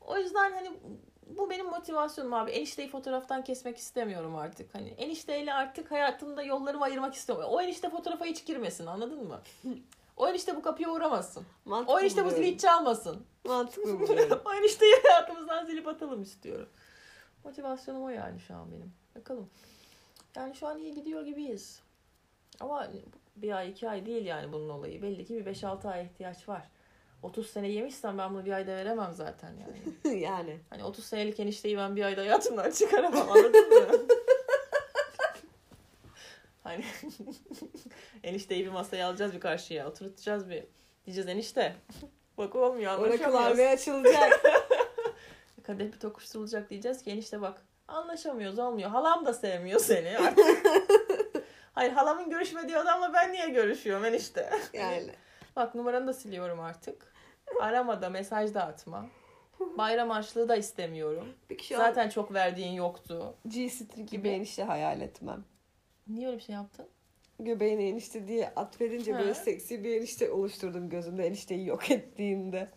O 0.00 0.18
yüzden 0.18 0.52
hani 0.52 0.70
bu 1.38 1.50
benim 1.50 1.66
motivasyonum 1.66 2.34
abi. 2.34 2.50
Enişteyi 2.50 2.88
fotoğraftan 2.88 3.44
kesmek 3.44 3.76
istemiyorum 3.76 4.36
artık. 4.36 4.74
Hani 4.74 4.88
enişteyle 4.88 5.54
artık 5.54 5.90
hayatımda 5.90 6.42
yollarımı 6.42 6.84
ayırmak 6.84 7.14
istiyorum. 7.14 7.44
O 7.48 7.60
enişte 7.60 7.90
fotoğrafa 7.90 8.24
hiç 8.24 8.44
girmesin 8.46 8.86
anladın 8.86 9.24
mı? 9.28 9.40
O 10.16 10.28
enişte 10.28 10.56
bu 10.56 10.62
kapıya 10.62 10.90
uğramasın. 10.90 11.46
Mantıklı 11.64 11.94
O 11.94 12.00
enişte 12.00 12.24
bu 12.24 12.30
zili 12.30 12.52
hiç 12.54 12.60
çalmasın. 12.60 13.26
Mantıklı 13.44 14.42
o 14.44 14.52
enişteyi 14.54 14.94
hayatımızdan 15.02 15.64
silip 15.66 15.88
atalım 15.88 16.22
istiyorum. 16.22 16.68
Motivasyonum 17.44 18.02
o 18.02 18.08
yani 18.08 18.40
şu 18.40 18.54
an 18.54 18.72
benim. 18.72 18.92
Bakalım. 19.16 19.50
Yani 20.36 20.54
şu 20.54 20.66
an 20.66 20.78
iyi 20.78 20.94
gidiyor 20.94 21.22
gibiyiz. 21.22 21.80
Ama 22.60 22.88
bir 23.36 23.52
ay 23.52 23.70
iki 23.70 23.88
ay 23.88 24.06
değil 24.06 24.26
yani 24.26 24.52
bunun 24.52 24.68
olayı. 24.68 25.02
Belli 25.02 25.24
ki 25.24 25.34
bir 25.34 25.54
5-6 25.54 25.88
ay 25.88 26.04
ihtiyaç 26.04 26.48
var. 26.48 26.68
30 27.22 27.50
sene 27.50 27.68
yemişsem 27.68 28.18
ben 28.18 28.34
bunu 28.34 28.44
bir 28.44 28.52
ayda 28.52 28.76
veremem 28.76 29.12
zaten 29.12 29.52
yani. 29.52 30.20
yani. 30.20 30.60
Hani 30.70 30.84
30 30.84 31.04
senelik 31.04 31.40
enişteyi 31.40 31.76
ben 31.76 31.96
bir 31.96 32.04
ayda 32.04 32.20
hayatımdan 32.20 32.70
çıkaramam 32.78 33.30
anladın 33.30 33.68
mı? 33.68 33.88
hani 36.62 36.84
enişteyi 38.22 38.64
bir 38.64 38.70
masaya 38.70 39.08
alacağız 39.08 39.34
bir 39.34 39.40
karşıya 39.40 39.88
oturtacağız 39.88 40.50
bir. 40.50 40.64
Diyeceğiz 41.06 41.28
enişte. 41.28 41.76
Bak 42.38 42.56
olmuyor 42.56 42.92
anlaşamıyoruz. 42.92 43.58
bir 43.58 43.66
açılacak. 43.66 44.40
Kadeh 45.62 45.92
bir 45.92 46.00
tokuşturulacak 46.00 46.70
diyeceğiz 46.70 47.02
ki 47.02 47.10
enişte 47.10 47.40
bak 47.40 47.62
anlaşamıyoruz 47.88 48.58
olmuyor. 48.58 48.90
Halam 48.90 49.26
da 49.26 49.34
sevmiyor 49.34 49.80
seni 49.80 50.18
artık. 50.18 50.66
Hayır 51.72 51.92
halamın 51.92 52.30
görüşmediği 52.30 52.78
adamla 52.78 53.12
ben 53.14 53.32
niye 53.32 53.48
görüşüyorum 53.48 54.04
enişte? 54.04 54.50
yani. 54.72 55.10
Bak 55.56 55.74
numaranı 55.74 56.06
da 56.06 56.12
siliyorum 56.12 56.60
artık. 56.60 57.11
Arama 57.60 58.02
da 58.02 58.10
mesaj 58.10 58.54
da 58.54 58.62
atma. 58.66 59.06
Bayram 59.78 60.10
harçlığı 60.10 60.48
da 60.48 60.56
istemiyorum. 60.56 61.28
Peki 61.48 61.66
şu 61.66 61.76
Zaten 61.76 62.08
çok 62.08 62.34
verdiğin 62.34 62.72
yoktu. 62.72 63.34
G-string 63.48 64.10
gibi 64.10 64.28
enişte 64.28 64.62
hayal 64.62 65.00
etmem. 65.00 65.44
Niye 66.08 66.26
öyle 66.26 66.36
bir 66.36 66.42
şey 66.42 66.54
yaptın? 66.54 66.86
Göbeğine 67.40 67.88
enişte 67.88 68.28
diye 68.28 68.48
atfedince 68.56 69.12
Ha. 69.12 69.18
böyle 69.18 69.34
seksi 69.34 69.84
bir 69.84 69.96
enişte 69.96 70.30
oluşturdum 70.30 70.88
gözümde 70.88 71.26
enişteyi 71.26 71.66
yok 71.66 71.90
ettiğimde. 71.90 72.68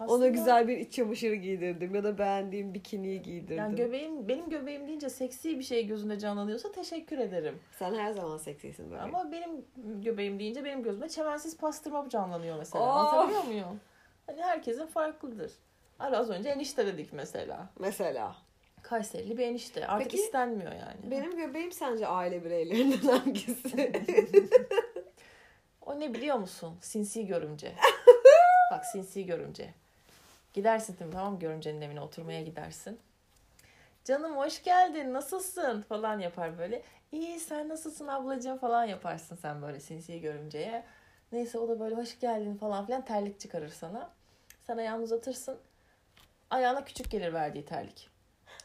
Ona 0.00 0.06
Aslında- 0.06 0.28
güzel 0.28 0.68
bir 0.68 0.76
iç 0.78 0.92
çamaşırı 0.94 1.34
giydirdim 1.34 1.94
ya 1.94 2.04
da 2.04 2.18
beğendiğim 2.18 2.74
bikiniyi 2.74 3.22
giydirdim. 3.22 3.56
Yani 3.56 3.76
göbeğim, 3.76 4.28
benim 4.28 4.48
göbeğim 4.50 4.86
deyince 4.88 5.08
seksi 5.10 5.58
bir 5.58 5.64
şey 5.64 5.86
gözünde 5.86 6.18
canlanıyorsa 6.18 6.72
teşekkür 6.72 7.18
ederim. 7.18 7.58
Sen 7.78 7.94
her 7.94 8.12
zaman 8.12 8.36
seksisin 8.36 8.90
böyle. 8.90 9.02
Ama 9.02 9.32
benim 9.32 9.50
göbeğim 10.02 10.38
deyince 10.38 10.64
benim 10.64 10.82
gözümde 10.82 11.08
çemensiz 11.08 11.56
pastırma 11.56 12.08
canlanıyor 12.08 12.58
mesela. 12.58 12.84
Oh! 12.84 12.88
Anlatabiliyor 12.88 13.44
muyum? 13.44 13.80
Hani 14.30 14.42
herkesin 14.42 14.86
farklıdır. 14.86 15.52
Hani 15.98 16.16
az 16.16 16.30
önce 16.30 16.48
enişte 16.48 16.86
dedik 16.86 17.12
mesela. 17.12 17.68
Mesela. 17.78 18.36
Kayserili 18.82 19.38
bir 19.38 19.46
enişte. 19.46 19.86
Artık 19.86 20.10
Peki, 20.10 20.22
istenmiyor 20.22 20.72
yani. 20.72 21.10
Benim 21.10 21.36
göbeğim 21.36 21.72
sence 21.72 22.06
aile 22.06 22.44
bireylerinden 22.44 22.98
hangisi? 23.18 23.92
O 25.86 26.00
ne 26.00 26.14
biliyor 26.14 26.36
musun? 26.36 26.78
Sinsi 26.80 27.26
görümce. 27.26 27.74
Bak 28.72 28.84
sinsi 28.86 29.26
görümce. 29.26 29.74
Gidersin 30.52 30.98
değil 30.98 31.08
mi? 31.10 31.14
Tamam 31.14 31.38
görümcenin 31.38 31.80
evine 31.80 32.00
oturmaya 32.00 32.42
gidersin. 32.42 32.98
Canım 34.04 34.36
hoş 34.36 34.62
geldin 34.62 35.12
nasılsın 35.12 35.82
falan 35.82 36.18
yapar 36.18 36.58
böyle. 36.58 36.82
İyi 37.12 37.40
sen 37.40 37.68
nasılsın 37.68 38.06
ablacığım 38.08 38.58
falan 38.58 38.84
yaparsın 38.84 39.36
sen 39.36 39.62
böyle 39.62 39.80
sinsi 39.80 40.20
görümceye. 40.20 40.84
Neyse 41.32 41.58
o 41.58 41.68
da 41.68 41.80
böyle 41.80 41.94
hoş 41.94 42.20
geldin 42.20 42.56
falan 42.56 42.86
filan 42.86 43.04
terlik 43.04 43.40
çıkarır 43.40 43.68
sana. 43.68 44.19
Sen 44.66 44.78
ayağını 44.78 45.02
uzatırsın. 45.02 45.58
Ayağına 46.50 46.84
küçük 46.84 47.10
gelir 47.10 47.32
verdiği 47.32 47.64
terlik. 47.64 48.10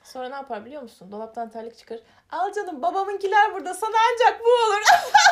Sonra 0.03 0.29
ne 0.29 0.35
yapar 0.35 0.65
biliyor 0.65 0.81
musun? 0.81 1.11
Dolaptan 1.11 1.49
terlik 1.49 1.77
çıkar. 1.77 1.99
Al 2.31 2.53
canım 2.53 2.81
babamınkiler 2.81 3.53
burada 3.53 3.73
sana 3.73 3.95
ancak 4.11 4.39
bu 4.39 4.49
olur. 4.49 4.81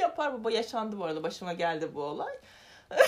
yapar 0.00 0.32
baba 0.40 0.50
yaşandı 0.50 0.98
bu 0.98 1.04
arada 1.04 1.22
başıma 1.22 1.52
geldi 1.52 1.94
bu 1.94 2.02
olay. 2.02 2.34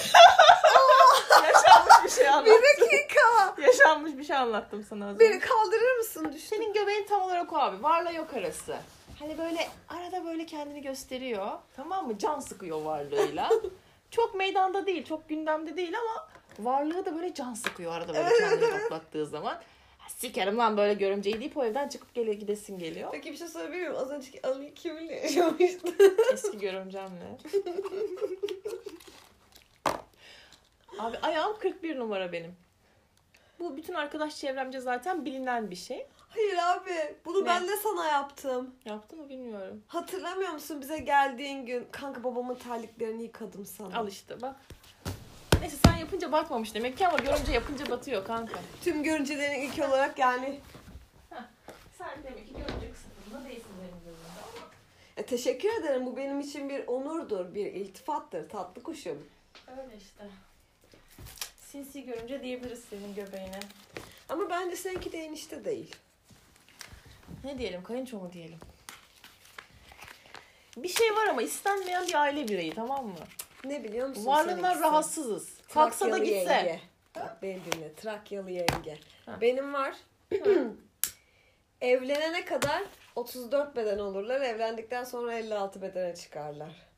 Yaşanmış 1.42 2.04
bir 2.04 2.10
şey 2.10 2.28
anlattım. 2.28 2.54
bir 2.62 2.84
dakika. 2.84 3.54
Yaşanmış 3.62 4.18
bir 4.18 4.24
şey 4.24 4.36
anlattım 4.36 4.86
sana 4.88 5.08
az 5.08 5.14
önce. 5.14 5.24
Beni 5.24 5.40
kaldırır 5.40 5.96
mısın? 5.96 6.32
Düştüm. 6.32 6.58
Senin 6.58 6.72
göbeğin 6.72 7.06
tam 7.06 7.22
olarak 7.22 7.52
o 7.52 7.56
abi. 7.56 7.82
Varla 7.82 8.10
yok 8.10 8.34
arası. 8.34 8.76
Hani 9.18 9.38
böyle 9.38 9.68
arada 9.88 10.24
böyle 10.24 10.46
kendini 10.46 10.82
gösteriyor. 10.82 11.50
Tamam 11.76 12.06
mı? 12.06 12.18
Can 12.18 12.40
sıkıyor 12.40 12.82
varlığıyla. 12.82 13.50
çok 14.10 14.34
meydanda 14.34 14.86
değil, 14.86 15.04
çok 15.04 15.28
gündemde 15.28 15.76
değil 15.76 15.94
ama 15.98 16.28
varlığı 16.58 17.06
da 17.06 17.14
böyle 17.14 17.34
can 17.34 17.54
sıkıyor 17.54 17.92
arada 17.92 18.14
böyle 18.14 18.28
kendini 18.38 18.80
toplattığı 18.82 19.26
zaman. 19.26 19.54
"Ha, 19.98 20.08
Sikerim 20.08 20.58
lan 20.58 20.76
böyle 20.76 20.94
görümceyi 20.94 21.40
deyip 21.40 21.56
o 21.56 21.64
evden 21.64 21.88
çıkıp 21.88 22.14
gele 22.14 22.34
gidesin 22.34 22.78
geliyor. 22.78 23.08
Peki 23.12 23.32
bir 23.32 23.36
şey 23.36 23.48
sorabilir 23.48 23.80
miyim? 23.80 23.96
Az 23.96 24.10
önceki 24.10 24.46
anıyı 24.46 24.74
kiminle 24.74 25.14
yaşamıştın? 25.14 25.94
Eski 26.32 26.58
görümcemle. 26.58 27.38
Abi 30.98 31.18
ayağım 31.18 31.56
41 31.58 31.98
numara 31.98 32.32
benim. 32.32 32.56
Bu 33.60 33.76
bütün 33.76 33.94
arkadaş 33.94 34.36
çevremce 34.36 34.80
zaten 34.80 35.24
bilinen 35.24 35.70
bir 35.70 35.76
şey. 35.76 36.06
Hayır 36.28 36.56
abi. 36.56 37.14
Bunu 37.24 37.42
Ne? 37.42 37.46
ben 37.46 37.68
de 37.68 37.76
sana 37.76 38.06
yaptım. 38.06 38.74
Yaptı 38.84 39.16
mı 39.16 39.28
bilmiyorum. 39.28 39.82
Hatırlamıyor 39.88 40.50
musun 40.52 40.80
bize 40.80 40.98
geldiğin 40.98 41.66
gün? 41.66 41.86
Kanka 41.90 42.24
babamın 42.24 42.54
terliklerini 42.54 43.22
yıkadım 43.22 43.66
sana. 43.66 43.96
Al 43.98 44.08
işte 44.08 44.40
bak. 44.42 44.56
Neyse 45.62 45.76
sen 45.84 45.96
yapınca 45.96 46.32
batmamış 46.32 46.74
demek 46.74 46.98
ki 46.98 47.08
ama 47.08 47.18
görünce 47.18 47.52
yapınca 47.52 47.90
batıyor 47.90 48.24
kanka. 48.24 48.60
Tüm 48.84 49.02
görüncelerin 49.02 49.60
ilk 49.60 49.78
olarak 49.78 50.18
yani. 50.18 50.60
Sen 51.98 52.10
demek 52.24 52.48
ki 52.48 52.52
görünce 52.52 52.92
kısıtında 52.92 53.44
değilsin 53.48 53.70
benim 53.82 54.04
gözümde 54.04 54.40
ama. 54.42 54.70
E, 55.16 55.22
teşekkür 55.26 55.68
ederim. 55.80 56.06
Bu 56.06 56.16
benim 56.16 56.40
için 56.40 56.68
bir 56.68 56.86
onurdur, 56.86 57.54
bir 57.54 57.66
iltifattır. 57.66 58.48
Tatlı 58.48 58.82
kuşum. 58.82 59.26
Öyle 59.70 59.96
işte. 59.96 60.24
Sinsi 61.70 62.04
görünce 62.04 62.42
diyebiliriz 62.42 62.84
senin 62.90 63.14
göbeğine. 63.14 63.60
Ama 64.28 64.50
bence 64.50 64.76
seninki 64.76 65.12
de 65.12 65.18
enişte 65.18 65.64
değil. 65.64 65.96
Ne 67.44 67.58
diyelim 67.58 67.82
kayınço 67.82 68.18
mu 68.18 68.32
diyelim? 68.32 68.58
Bir 70.76 70.88
şey 70.88 71.16
var 71.16 71.26
ama 71.26 71.42
istenmeyen 71.42 72.06
bir 72.06 72.14
aile 72.14 72.48
bireyi 72.48 72.74
tamam 72.74 73.06
mı? 73.06 73.14
Ne 73.64 73.84
biliyor 73.84 74.08
musun? 74.08 74.26
Varlığından 74.26 74.80
rahatsızız. 74.80 75.48
Kalksa 75.74 76.12
da 76.12 76.18
gitse. 76.18 76.52
Yenge. 76.52 76.80
Bak 77.16 77.42
beni 77.42 77.60
dinle. 77.72 77.94
Trakyalı 77.94 78.50
yenge. 78.50 78.98
Ha. 79.26 79.38
Benim 79.40 79.74
var. 79.74 79.94
Evlenene 81.80 82.44
kadar 82.44 82.82
34 83.16 83.76
beden 83.76 83.98
olurlar. 83.98 84.40
Evlendikten 84.40 85.04
sonra 85.04 85.34
56 85.34 85.82
bedene 85.82 86.14
çıkarlar. 86.14 86.92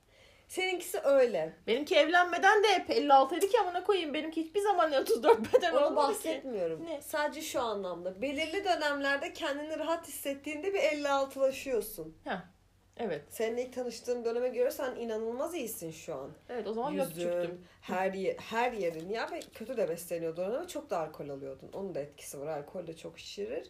Seninkisi 0.48 1.00
öyle. 1.00 1.52
Benimki 1.66 1.96
evlenmeden 1.96 2.62
de 2.62 2.68
hep 2.68 2.90
56 2.90 3.36
idi 3.36 3.48
ki 3.48 3.60
amına 3.60 3.84
koyayım. 3.84 4.14
Benimki 4.14 4.44
hiçbir 4.44 4.60
zaman 4.60 4.92
34 4.92 5.54
beden 5.54 5.72
Onu 5.72 5.84
olmadı 5.86 6.12
ki. 6.12 6.18
bahsetmiyorum. 6.18 6.86
Ne? 6.86 7.02
Sadece 7.02 7.42
şu 7.42 7.60
anlamda. 7.62 8.22
Belirli 8.22 8.64
dönemlerde 8.64 9.32
kendini 9.32 9.78
rahat 9.78 10.08
hissettiğinde 10.08 10.74
bir 10.74 10.78
56'laşıyorsun. 10.80 12.08
Heh. 12.24 12.53
Evet. 12.96 13.22
Seninle 13.30 13.62
ilk 13.62 13.72
tanıştığım 13.72 14.24
döneme 14.24 14.48
göre 14.48 14.70
sen 14.70 14.96
inanılmaz 14.96 15.54
iyisin 15.54 15.90
şu 15.90 16.14
an. 16.14 16.30
Evet 16.48 16.66
o 16.66 16.72
zaman. 16.72 16.92
Yüzün, 16.92 17.64
her, 17.80 18.12
ye- 18.12 18.36
her 18.40 18.72
yerin. 18.72 19.08
Ya 19.08 19.30
ve 19.32 19.40
kötü 19.54 19.76
de 19.76 19.88
besleniyordun 19.88 20.44
ama 20.44 20.68
çok 20.68 20.90
da 20.90 20.98
alkol 20.98 21.28
alıyordun. 21.28 21.70
Onun 21.72 21.94
da 21.94 22.00
etkisi 22.00 22.40
var. 22.40 22.46
Alkol 22.58 22.86
de 22.86 22.96
çok 22.96 23.18
şişirir. 23.18 23.68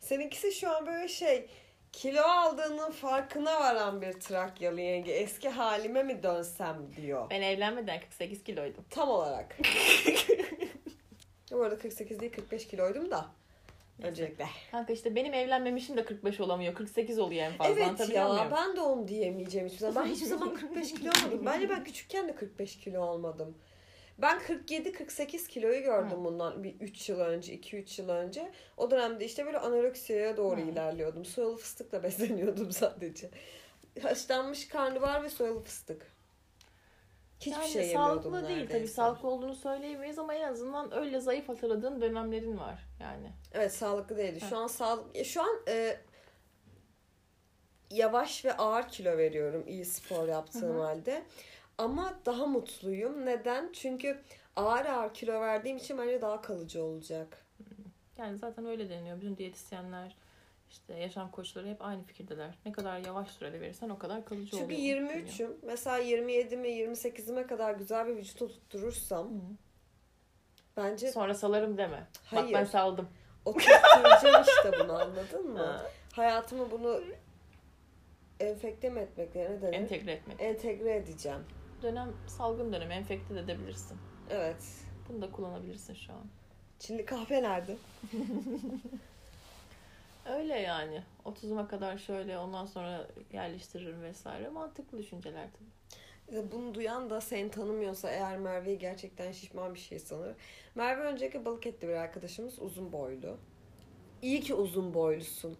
Seninkisi 0.00 0.52
şu 0.52 0.70
an 0.76 0.86
böyle 0.86 1.08
şey 1.08 1.46
kilo 1.92 2.22
aldığının 2.22 2.90
farkına 2.90 3.60
varan 3.60 4.02
bir 4.02 4.12
Trakyalı 4.12 4.80
yenge. 4.80 5.12
Eski 5.12 5.48
halime 5.48 6.02
mi 6.02 6.22
dönsem 6.22 6.76
diyor. 6.96 7.30
Ben 7.30 7.42
evlenmeden 7.42 8.00
48 8.00 8.44
kiloydum. 8.44 8.84
Tam 8.90 9.08
olarak. 9.08 9.56
Bu 11.52 11.62
arada 11.62 11.78
48 11.78 12.20
değil 12.20 12.32
45 12.32 12.66
kiloydum 12.66 13.10
da. 13.10 13.26
Öncelikle. 14.02 14.46
Kanka 14.70 14.92
işte 14.92 15.14
benim 15.14 15.34
evlenmemişim 15.34 15.96
de 15.96 16.04
45 16.04 16.40
olamıyor. 16.40 16.74
48 16.74 17.18
oluyor 17.18 17.42
en 17.42 17.52
fazla. 17.52 17.72
Evet 17.72 18.08
ya 18.14 18.28
muyum? 18.28 18.46
ben 18.52 18.76
de 18.76 18.80
onu 18.80 19.08
diyemeyeceğim 19.08 19.66
hiçbir 19.66 19.78
zaman. 19.78 20.04
Ben 20.04 20.10
hiçbir 20.10 20.26
zaman 20.26 20.54
45 20.60 20.94
kilo 20.94 21.10
olmadım. 21.10 21.46
Bence 21.46 21.68
ben 21.68 21.84
küçükken 21.84 22.28
de 22.28 22.34
45 22.34 22.78
kilo 22.78 23.00
olmadım. 23.00 23.58
Ben 24.18 24.38
47-48 24.38 25.48
kiloyu 25.48 25.82
gördüm 25.82 26.18
Hı. 26.20 26.24
bundan 26.24 26.64
bir 26.64 26.80
3 26.80 27.08
yıl 27.08 27.20
önce, 27.20 27.54
2-3 27.54 28.00
yıl 28.02 28.08
önce. 28.08 28.52
O 28.76 28.90
dönemde 28.90 29.24
işte 29.24 29.46
böyle 29.46 29.58
anoreksiyaya 29.58 30.36
doğru 30.36 30.60
Hı. 30.60 30.64
ilerliyordum. 30.70 31.24
Soyalı 31.24 31.56
fıstıkla 31.56 32.02
besleniyordum 32.02 32.70
sadece. 32.72 33.30
Haşlanmış 34.02 34.68
karnabahar 34.68 35.22
ve 35.22 35.30
soyalı 35.30 35.60
fıstık. 35.62 36.13
Hiçbir 37.46 37.60
yani 37.60 37.68
şey 37.68 37.92
sağlıklı 37.92 38.32
değil 38.32 38.42
neredeyse. 38.42 38.78
tabii 38.78 38.88
sağlıklı 38.88 39.28
olduğunu 39.28 39.54
söyleyemeyiz 39.54 40.18
ama 40.18 40.34
en 40.34 40.48
azından 40.48 40.94
öyle 40.94 41.20
zayıf 41.20 41.48
hatırladığın 41.48 42.00
dönemlerin 42.00 42.58
var 42.58 42.86
yani. 43.00 43.32
Evet 43.52 43.72
sağlıklı 43.72 44.16
değildi. 44.16 44.40
Şu 44.48 44.56
an 44.56 44.66
sağlık 44.66 45.24
şu 45.24 45.42
an 45.42 45.56
e, 45.68 45.96
yavaş 47.90 48.44
ve 48.44 48.56
ağır 48.56 48.88
kilo 48.88 49.16
veriyorum 49.16 49.64
iyi 49.66 49.84
spor 49.84 50.28
yaptığım 50.28 50.62
Hı 50.62 50.78
hı. 50.78 50.82
halde. 50.82 51.22
Ama 51.78 52.14
daha 52.26 52.46
mutluyum. 52.46 53.26
Neden? 53.26 53.70
Çünkü 53.72 54.20
ağır 54.56 54.86
ağır 54.86 55.14
kilo 55.14 55.40
verdiğim 55.40 55.76
için 55.76 55.98
bence 55.98 56.22
daha 56.22 56.42
kalıcı 56.42 56.82
olacak. 56.82 57.46
Yani 58.18 58.38
zaten 58.38 58.66
öyle 58.66 58.90
deniyor. 58.90 59.16
Bütün 59.16 59.36
diyetisyenler 59.36 60.16
işte 60.74 60.94
yaşam 60.94 61.30
koçları 61.30 61.68
hep 61.68 61.82
aynı 61.82 62.02
fikirdeler. 62.04 62.58
Ne 62.66 62.72
kadar 62.72 62.98
yavaş 62.98 63.30
sürede 63.30 63.60
verirsen 63.60 63.88
o 63.88 63.98
kadar 63.98 64.24
kalıcı 64.24 64.50
Çünkü 64.50 64.64
oluyor. 64.64 64.78
23'üm. 64.78 65.50
Mesela 65.62 66.00
27'me 66.00 66.68
28'ime 66.68 67.46
kadar 67.46 67.74
güzel 67.74 68.06
bir 68.06 68.16
vücut 68.16 68.42
oturturursam 68.42 69.26
Hı. 69.26 69.40
bence 70.76 71.12
Sonra 71.12 71.34
salarım 71.34 71.78
deme. 71.78 71.96
Bak 72.32 72.42
Hayır. 72.42 72.52
ben 72.52 72.64
saldım. 72.64 73.08
oturtturacağım 73.44 74.44
işte 74.48 74.72
bunu 74.80 74.92
anladın 74.92 75.50
mı? 75.50 75.58
Ha. 75.58 75.82
Hayatımı 76.12 76.70
bunu 76.70 77.02
enfekte 78.40 78.90
mi 78.90 79.00
etmek 79.00 79.34
ne 79.34 79.62
denir? 79.62 79.72
Entegre 79.72 80.12
etmek. 80.12 80.40
Entegre 80.40 80.96
edeceğim. 80.96 81.40
Dönem 81.82 82.12
salgın 82.26 82.72
dönemi 82.72 82.94
enfekte 82.94 83.34
de 83.34 83.40
edebilirsin. 83.40 83.98
Evet. 84.30 84.64
Bunu 85.08 85.22
da 85.22 85.30
kullanabilirsin 85.30 85.94
şu 85.94 86.12
an. 86.12 86.24
Çinli 86.78 87.04
kahve 87.04 87.42
nerede? 87.42 87.76
Öyle 90.26 90.58
yani. 90.60 91.02
30'uma 91.24 91.68
kadar 91.68 91.98
şöyle 91.98 92.38
ondan 92.38 92.66
sonra 92.66 93.06
yerleştiririm 93.32 94.02
vesaire. 94.02 94.48
Mantıklı 94.48 94.98
düşünceler 94.98 95.48
tabii. 95.52 96.52
Bunu 96.52 96.74
duyan 96.74 97.10
da 97.10 97.20
seni 97.20 97.50
tanımıyorsa 97.50 98.10
eğer 98.10 98.38
Merve'yi 98.38 98.78
gerçekten 98.78 99.32
şişman 99.32 99.74
bir 99.74 99.78
şey 99.78 99.98
sanır. 99.98 100.34
Merve 100.74 101.02
önceki 101.02 101.44
balık 101.44 101.66
etli 101.66 101.88
bir 101.88 101.94
arkadaşımız 101.94 102.58
uzun 102.58 102.92
boylu. 102.92 103.36
İyi 104.22 104.40
ki 104.40 104.54
uzun 104.54 104.94
boylusun. 104.94 105.56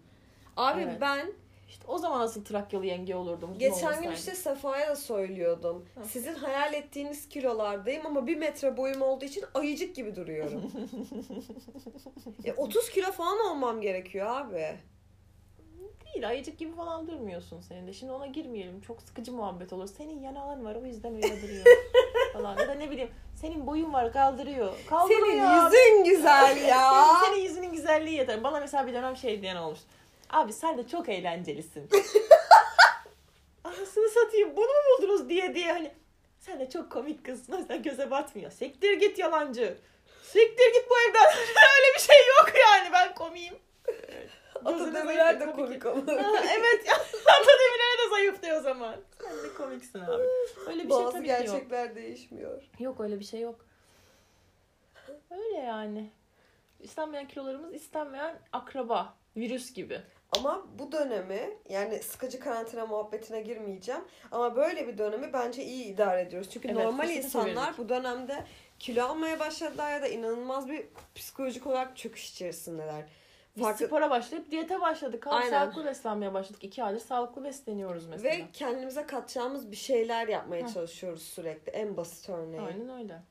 Abi 0.57 0.81
Evet. 0.83 1.01
ben 1.01 1.33
İşte 1.75 1.87
o 1.89 1.99
zaman 1.99 2.21
asıl 2.21 2.45
Trakyalı 2.45 2.87
yenge 2.87 3.17
olurdum. 3.17 3.59
Geçen 3.59 4.03
gün 4.03 4.11
işte 4.11 4.35
Sefa'ya 4.35 4.89
da 4.89 4.97
söylüyordum. 4.97 5.85
Hı. 5.95 6.05
Sizin 6.05 6.35
hayal 6.35 6.75
ettiğiniz 6.75 7.29
kilolardayım 7.29 8.07
ama 8.07 8.27
bir 8.27 8.37
metre 8.37 8.77
boyum 8.77 9.03
olduğu 9.03 9.25
için 9.25 9.45
ayıcık 9.55 9.97
gibi 9.97 10.17
duruyorum. 10.17 10.63
e, 12.45 12.53
30 12.53 12.91
kilo 12.91 13.13
falan 13.13 13.39
olmam 13.39 13.81
gerekiyor 13.81 14.27
abi. 14.27 14.77
Değil 16.15 16.29
ayıcık 16.29 16.59
gibi 16.59 16.73
falan 16.73 17.07
durmuyorsun 17.07 17.61
senin 17.61 17.87
de. 17.87 17.93
Şimdi 17.93 18.13
ona 18.13 18.27
girmeyelim. 18.27 18.81
Çok 18.81 19.03
sıkıcı 19.03 19.33
muhabbet 19.33 19.73
olur. 19.73 19.87
Senin 19.87 20.21
yanağın 20.21 20.65
var 20.65 20.75
o 20.75 20.85
yüzden 20.85 21.15
öyle 21.15 21.43
duruyor. 21.43 21.65
falan. 22.33 22.59
Ya 22.59 22.69
da 22.69 22.75
ne 22.75 22.91
bileyim 22.91 23.11
senin 23.35 23.67
boyun 23.67 23.93
var 23.93 24.13
kaldırıyor. 24.13 24.75
Kaldırıyor. 24.89 25.27
Senin 25.27 25.65
yüzün 25.65 26.05
güzel 26.05 26.57
ya. 26.57 26.93
Senin, 27.25 27.33
senin 27.33 27.45
yüzünün 27.45 27.73
güzelliği 27.73 28.17
yeter. 28.17 28.45
Bana 28.45 28.61
mesela 28.61 28.87
bir 28.87 28.95
dönem 28.95 29.17
şey 29.17 29.43
diyen 29.43 29.57
olmuş. 29.57 29.81
Abi 30.35 30.53
sen 30.53 30.79
de 30.79 30.89
çok 30.89 31.09
eğlencelisin. 31.09 31.91
Anasını 33.65 34.09
satayım 34.09 34.57
bunu 34.57 34.67
mu 34.67 34.99
buldunuz 34.99 35.29
diye 35.29 35.55
diye 35.55 35.73
hani 35.73 35.95
sen 36.39 36.61
de 36.61 36.71
çok 36.71 36.93
komik 36.93 37.29
o 37.53 37.57
yüzden 37.57 37.83
göze 37.83 38.11
batmıyor. 38.11 38.51
Sektir 38.51 38.93
git 38.93 39.19
yalancı. 39.19 39.79
Sektir 40.23 40.73
git 40.75 40.91
bu 40.91 40.95
evden. 41.11 41.27
Öyle 41.39 41.95
bir 41.97 42.01
şey 42.01 42.17
yok 42.17 42.53
yani 42.61 42.93
ben 42.93 43.15
komiyim. 43.15 43.59
Evet. 43.89 44.31
Ata 44.55 44.71
Gözünüz 44.71 44.95
demeler 44.95 45.41
de 45.41 45.53
komik. 45.53 45.87
ama. 45.87 46.03
Evet 46.59 46.87
ya. 46.87 46.95
Ata 47.27 47.53
demirlere 47.61 47.99
de 48.05 48.11
zayıflıyor 48.11 48.57
o 48.57 48.63
zaman. 48.63 48.97
Sen 49.23 49.51
de 49.51 49.55
komiksin 49.55 50.01
abi. 50.01 50.23
Öyle 50.67 50.85
bir 50.85 50.91
şey 50.91 50.91
Bazı 50.91 51.13
tabii 51.13 51.25
ki 51.25 51.31
yok. 51.31 51.41
gerçekler 51.41 51.95
değişmiyor. 51.95 52.63
Yok 52.79 53.01
öyle 53.01 53.21
bir 53.21 53.25
şey 53.25 53.41
yok. 53.41 53.67
Öyle 55.31 55.59
yani. 55.59 56.11
İstenmeyen 56.81 57.29
kilolarımız 57.29 57.75
istenmeyen 57.75 58.41
akraba. 58.53 59.15
Virüs 59.37 59.73
gibi. 59.73 60.03
Ama 60.33 60.67
bu 60.79 60.93
dönemi 60.93 61.51
yani 61.69 61.99
sıkıcı 62.03 62.41
karantina 62.41 62.87
muhabbetine 62.87 63.41
girmeyeceğim. 63.41 64.05
Ama 64.33 64.57
böyle 64.57 64.89
bir 64.89 64.99
dönemi 64.99 65.33
bence 65.33 65.65
iyi 65.65 65.85
idare 65.85 66.21
ediyoruz. 66.23 66.51
Çünkü 66.51 66.69
Evet, 66.69 66.85
normal 66.85 67.11
insanlar 67.11 67.79
bu 67.79 67.89
dönemde 67.89 68.45
kilo 68.79 69.05
almaya 69.05 69.41
başladılar 69.41 69.93
ya 69.93 70.03
da 70.03 70.09
inanılmaz 70.09 70.69
bir 70.69 70.87
psikolojik 71.15 71.67
olarak 71.67 71.97
çöküş 71.97 72.31
içerisindeler. 72.31 73.05
Biz 73.57 73.63
Farklı- 73.63 73.87
spora 73.87 74.11
başlayıp 74.11 74.51
diyete 74.51 74.81
başladık. 74.81 75.27
Abi, 75.27 75.47
sağlıklı 75.47 75.85
beslenmeye 75.85 76.35
başladık. 76.35 76.65
İki 76.65 76.85
aydır 76.85 77.01
sağlıklı 77.01 77.45
besleniyoruz 77.45 78.07
mesela. 78.07 78.35
Ve 78.37 78.45
kendimize 78.53 79.07
katacağımız 79.07 79.71
bir 79.71 79.77
şeyler 79.77 80.29
yapmaya 80.29 80.69
Hı. 80.69 80.73
çalışıyoruz 80.73 81.23
sürekli. 81.23 81.71
En 81.73 81.97
basit 81.97 82.29
örneği. 82.31 82.61
Aynen 82.61 82.89
öyle. 82.89 83.23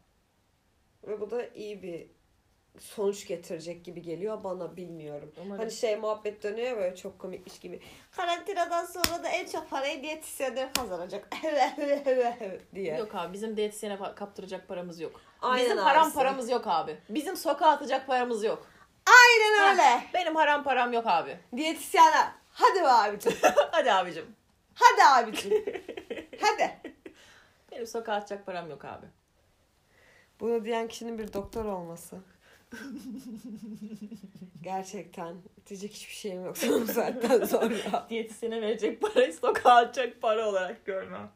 Ve 1.08 1.22
bu 1.22 1.32
da 1.32 1.48
iyi 1.48 1.84
bir 1.84 2.08
sonuç 2.80 3.28
getirecek 3.28 3.86
gibi 3.86 4.02
geliyor 4.02 4.44
bana 4.44 4.76
bilmiyorum. 4.78 5.34
Umarım. 5.42 5.60
Hani 5.60 5.72
şey 5.72 5.96
muhabbet 5.96 6.44
dönüyor 6.44 6.78
böyle 6.78 6.96
çok 6.96 7.20
komikmiş 7.20 7.60
gibi. 7.60 7.80
Karantinadan 8.12 8.86
sonra 8.86 9.24
da 9.24 9.30
en 9.30 9.48
çok 9.48 9.70
parayı 9.70 10.04
diyetisyenler 10.04 10.74
kazanacak. 10.74 11.28
diye. 12.76 12.98
Yok 12.98 13.16
abi 13.16 13.34
bizim 13.34 13.58
diyetisyene 13.58 13.98
kaptıracak 14.16 14.68
paramız 14.68 15.00
yok. 15.00 15.22
Aynen 15.42 15.66
bizim 15.66 15.78
haram 15.78 16.04
abisi. 16.04 16.16
paramız 16.16 16.50
yok 16.50 16.68
abi. 16.68 16.98
Bizim 17.10 17.38
sokağa 17.38 17.70
atacak 17.70 18.08
paramız 18.08 18.44
yok. 18.44 18.68
Aynen 19.06 19.72
öyle. 19.72 20.04
Benim 20.14 20.36
haram 20.36 20.64
param 20.64 20.94
yok 20.94 21.08
abi. 21.08 21.38
Diyetisyenler. 21.56 22.32
Hadi 22.52 22.80
be 22.80 22.88
abicim. 22.88 23.34
Hadi 23.72 23.94
abicim. 23.94 24.36
Hadi 24.74 25.04
abicim. 25.04 25.52
Hadi. 26.42 26.78
Benim 27.72 27.88
sokağa 27.88 28.14
atacak 28.14 28.46
param 28.46 28.70
yok 28.70 28.86
abi. 28.86 29.06
Bunu 30.40 30.66
diyen 30.66 30.88
kişinin 30.88 31.18
bir 31.18 31.34
doktor 31.34 31.66
olması. 31.66 32.18
Gerçekten 34.62 35.36
diyecek 35.68 35.94
hiçbir 35.94 36.14
şeyim 36.14 36.46
yok 36.46 36.58
son 36.64 36.86
saatten 36.86 37.46
sonra. 37.46 38.08
Diyetisyene 38.10 38.62
verecek 38.62 39.02
parayı 39.02 39.34
sokağa 39.34 39.76
atacak 39.76 40.22
para 40.22 40.50
olarak 40.50 40.86
görmem. 40.86 41.32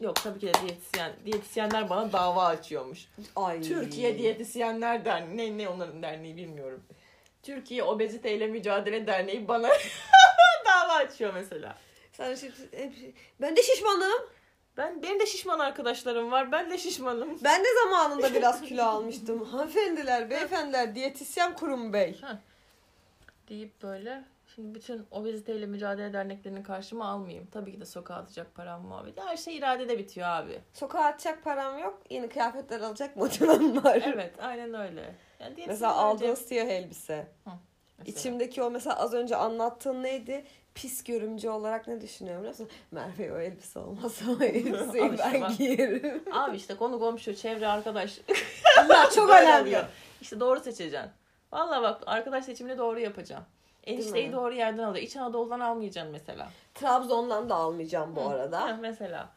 Yok 0.00 0.16
tabii 0.16 0.38
ki 0.38 0.46
de 0.46 0.52
diyetisyen. 0.52 1.12
Diyetisyenler 1.24 1.90
bana 1.90 2.12
dava 2.12 2.44
açıyormuş. 2.46 3.08
Ay. 3.36 3.62
Türkiye 3.62 4.18
Diyetisyenler 4.18 5.04
Derneği. 5.04 5.58
Ne, 5.58 5.64
ne 5.64 5.68
onların 5.68 6.02
derneği 6.02 6.36
bilmiyorum. 6.36 6.82
Türkiye 7.42 7.82
Obeziteyle 7.82 8.46
Mücadele 8.46 9.06
Derneği 9.06 9.48
bana 9.48 9.68
dava 10.66 10.92
açıyor 10.92 11.34
mesela. 11.34 11.78
Sen 12.12 12.34
şimdi, 12.34 12.54
ben 13.40 13.56
de 13.56 13.62
şişmanım. 13.62 14.22
Ben 14.80 15.02
benim 15.02 15.20
de 15.20 15.26
şişman 15.26 15.58
arkadaşlarım 15.58 16.30
var. 16.32 16.52
Ben 16.52 16.70
de 16.70 16.78
şişmanım. 16.78 17.38
Ben 17.44 17.60
de 17.64 17.68
zamanında 17.84 18.34
biraz 18.34 18.60
kilo 18.68 18.82
almıştım. 18.84 19.44
Hanımefendiler, 19.44 20.30
beyefendiler, 20.30 20.94
diyetisyen 20.94 21.54
kurum 21.54 21.92
bey. 21.92 22.20
Deyip 23.48 23.82
böyle 23.82 24.24
şimdi 24.54 24.74
bütün 24.74 25.06
obeziteyle 25.10 25.66
mücadele 25.66 26.12
derneklerini 26.12 26.62
karşıma 26.62 27.04
almayayım. 27.08 27.46
Tabii 27.52 27.72
ki 27.72 27.80
de 27.80 27.86
sokağa 27.86 28.14
atacak 28.14 28.54
param 28.54 28.82
muhabbeti. 28.82 29.20
Her 29.20 29.36
şey 29.36 29.56
iradede 29.56 29.98
bitiyor 29.98 30.28
abi. 30.28 30.60
Sokağa 30.72 31.04
atacak 31.04 31.44
param 31.44 31.78
yok. 31.78 32.00
Yeni 32.10 32.28
kıyafetler 32.28 32.80
alacak 32.80 33.16
motivem 33.16 33.84
var. 33.84 34.02
Evet 34.14 34.34
aynen 34.42 34.74
öyle. 34.74 35.14
Yani 35.40 35.64
Mesela 35.66 35.94
aldığın 35.94 36.34
siyah 36.34 36.66
elbise. 36.66 37.26
Mesela. 37.46 38.18
İçimdeki 38.18 38.62
o 38.62 38.70
mesela 38.70 38.98
az 38.98 39.14
önce 39.14 39.36
anlattığın 39.36 40.02
neydi? 40.02 40.44
Pis 40.74 41.04
görümcü 41.04 41.48
olarak 41.48 41.88
ne 41.88 42.00
düşünüyorum 42.00 42.42
biliyor 42.42 42.58
musun? 42.58 42.68
Merve 42.90 43.32
o 43.32 43.38
elbise 43.38 43.78
olmaz 43.78 44.20
o 44.28 44.42
elbiseyi 44.44 45.10
işte 45.12 45.18
ben 45.34 45.40
bak. 45.40 45.58
giyerim. 45.58 46.24
Abi 46.32 46.56
işte 46.56 46.74
konu 46.76 46.98
komşu, 47.00 47.34
çevre, 47.36 47.66
arkadaş. 47.68 48.20
Bunlar 48.84 49.10
çok 49.10 49.30
önemli. 49.30 49.62
oluyor. 49.62 49.84
İşte 50.20 50.40
doğru 50.40 50.60
seçeceksin. 50.60 51.10
Valla 51.52 51.82
bak 51.82 52.02
arkadaş 52.06 52.44
seçimini 52.44 52.78
doğru 52.78 53.00
yapacaksın. 53.00 53.46
Enişteyi 53.84 54.32
doğru 54.32 54.54
yerden 54.54 54.82
alıyor. 54.82 55.04
İç 55.04 55.16
Anadolu'dan 55.16 55.60
almayacaksın 55.60 56.12
mesela. 56.12 56.50
Trabzon'dan 56.74 57.50
da 57.50 57.54
almayacağım 57.54 58.16
bu 58.16 58.20
Hı, 58.24 58.28
arada. 58.28 58.68
heh, 58.68 58.78
mesela. 58.80 59.28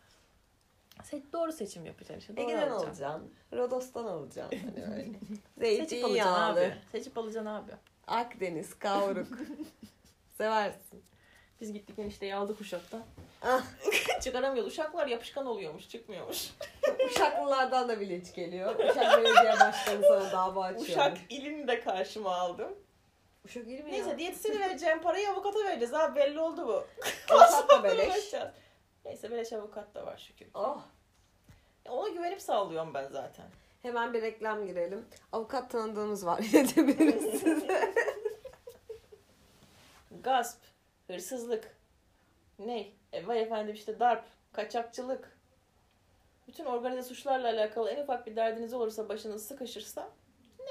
Se- 1.04 1.34
doğru 1.34 1.52
seçim 1.52 1.86
yapacaksın 1.86 2.20
işte. 2.20 2.38
Doğru 2.38 2.46
Ege'den 2.46 2.70
alacaksın. 2.72 3.04
alacaksın. 3.06 3.32
Rodos'tan 3.54 4.06
alacaksın. 4.06 4.60
Hani 4.76 4.86
öyle. 4.96 5.04
Seçip 5.06 5.16
alacaksın 5.60 5.88
Zeytinyağlı. 5.90 6.52
abi. 6.60 6.74
Seçip 6.92 7.18
alacaksın 7.18 7.46
abi. 7.52 7.72
Akdeniz, 8.08 8.80
kavruk. 8.80 9.28
Seversin. 10.38 11.04
Biz 11.64 11.74
gittik 11.74 12.00
enişteyi 12.00 12.36
aldık 12.36 12.62
Uşak'tan. 12.62 13.04
Ah. 13.42 13.64
Çıkaramıyordu. 14.22 14.70
Uşaklar 14.70 15.08
yapışkan 15.08 15.46
oluyormuş. 15.46 15.90
Çıkmıyormuş. 15.90 16.52
Uşaklılardan 17.06 17.90
da 17.90 18.00
bilinç 18.00 18.34
geliyor. 18.34 18.76
Uşak 18.80 19.18
Belediye 19.24 19.54
Başkanı 19.60 20.02
sana 20.08 20.32
dava 20.32 20.64
açıyor. 20.64 20.88
Uşak 20.88 21.18
ilini 21.30 21.68
de 21.68 21.80
karşıma 21.80 22.36
aldım. 22.36 22.76
Uşak 23.46 23.68
il 23.68 23.84
mi 23.84 23.92
Neyse 23.92 24.10
ya? 24.10 24.18
diyetisyene 24.18 24.60
vereceğim 24.60 25.02
parayı 25.02 25.30
avukata 25.30 25.60
vereceğiz 25.60 25.94
abi 25.94 26.16
belli 26.20 26.40
oldu 26.40 26.68
bu. 26.68 26.86
Avukat 27.34 27.70
da 27.70 27.84
beleş. 27.84 28.34
Neyse 29.06 29.32
beleş 29.32 29.54
avukat 29.54 29.96
da 29.96 30.06
var 30.06 30.18
şükür. 30.18 30.48
Oh. 30.54 30.82
Ona 31.90 32.10
güvenip 32.10 32.42
sağlıyorum 32.42 32.94
ben 32.94 33.08
zaten. 33.08 33.46
Hemen 33.82 34.14
bir 34.14 34.22
reklam 34.22 34.68
girelim. 34.68 35.06
Avukat 35.32 35.72
tanıdığımız 35.72 36.26
var. 36.26 36.40
İletebiliriz 36.40 37.40
size. 37.40 37.94
Gasp, 40.24 40.58
hırsızlık, 41.14 41.78
ne? 42.60 42.88
E, 43.14 43.28
vay 43.28 43.42
efendim 43.42 43.74
işte 43.76 44.00
darp, 44.00 44.26
kaçakçılık. 44.54 45.38
Bütün 46.48 46.66
organize 46.66 47.04
suçlarla 47.04 47.48
alakalı 47.48 47.90
en 47.92 48.04
ufak 48.04 48.28
bir 48.28 48.36
derdiniz 48.36 48.74
olursa 48.74 49.10
başınız 49.10 49.48
sıkışırsa 49.48 50.10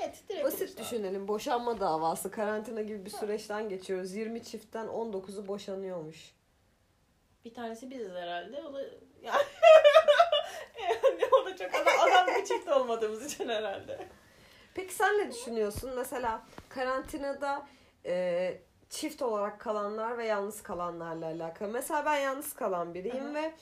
net 0.00 0.28
direkt 0.28 0.44
Basit 0.44 0.60
olursa. 0.62 0.78
düşünelim. 0.78 1.28
Boşanma 1.28 1.80
davası. 1.80 2.30
Karantina 2.30 2.82
gibi 2.82 3.04
bir 3.04 3.10
süreçten 3.10 3.68
geçiyoruz. 3.68 4.14
20 4.14 4.42
çiftten 4.42 4.86
19'u 4.86 5.48
boşanıyormuş. 5.48 6.34
Bir 7.44 7.54
tanesi 7.54 7.90
biziz 7.90 8.10
herhalde. 8.12 8.62
O 8.62 8.72
da 8.74 8.80
yani, 9.22 9.42
yani 10.82 11.22
o 11.42 11.46
da 11.46 11.56
çok 11.56 11.74
adam, 11.74 12.00
adam 12.00 12.26
bir 12.26 12.44
çift 12.44 12.68
olmadığımız 12.68 13.32
için 13.32 13.48
herhalde. 13.48 14.08
Peki 14.74 14.94
sen 14.94 15.18
ne 15.18 15.30
düşünüyorsun? 15.32 15.90
Mesela 15.96 16.42
karantinada 16.68 17.66
e, 18.06 18.58
çift 18.92 19.22
olarak 19.22 19.60
kalanlar 19.60 20.18
ve 20.18 20.26
yalnız 20.26 20.62
kalanlarla 20.62 21.26
alakalı. 21.26 21.68
Mesela 21.68 22.04
ben 22.06 22.16
yalnız 22.16 22.52
kalan 22.52 22.94
biriyim 22.94 23.30
hı. 23.30 23.34
ve 23.34 23.52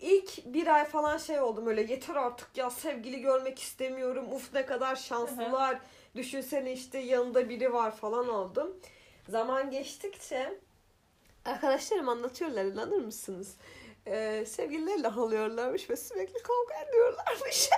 ilk 0.00 0.46
bir 0.46 0.66
ay 0.66 0.84
falan 0.84 1.18
şey 1.18 1.40
oldum 1.40 1.66
öyle 1.66 1.82
yeter 1.82 2.14
artık 2.14 2.56
ya 2.56 2.70
sevgili 2.70 3.20
görmek 3.20 3.58
istemiyorum. 3.58 4.32
Uf 4.32 4.54
ne 4.54 4.66
kadar 4.66 4.96
şanslılar. 4.96 5.78
Düşünsene 6.14 6.72
işte 6.72 6.98
yanında 6.98 7.48
biri 7.48 7.72
var 7.72 7.96
falan 7.96 8.28
oldum. 8.28 8.76
Zaman 9.28 9.70
geçtikçe 9.70 10.60
arkadaşlarım 11.44 12.08
anlatıyorlar 12.08 12.64
inanır 12.64 13.04
mısınız? 13.04 13.56
Ee, 14.06 14.44
sevgilileriyle 14.46 15.08
alıyorlarmış 15.08 15.90
ve 15.90 15.96
sürekli 15.96 16.42
kavga 16.42 16.88
ediyorlarmış. 16.88 17.70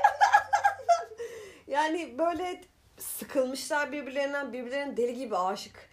yani 1.66 2.18
böyle 2.18 2.64
sıkılmışlar 2.98 3.92
birbirlerinden 3.92 4.52
birbirlerine 4.52 4.96
deli 4.96 5.14
gibi 5.14 5.36
aşık 5.36 5.88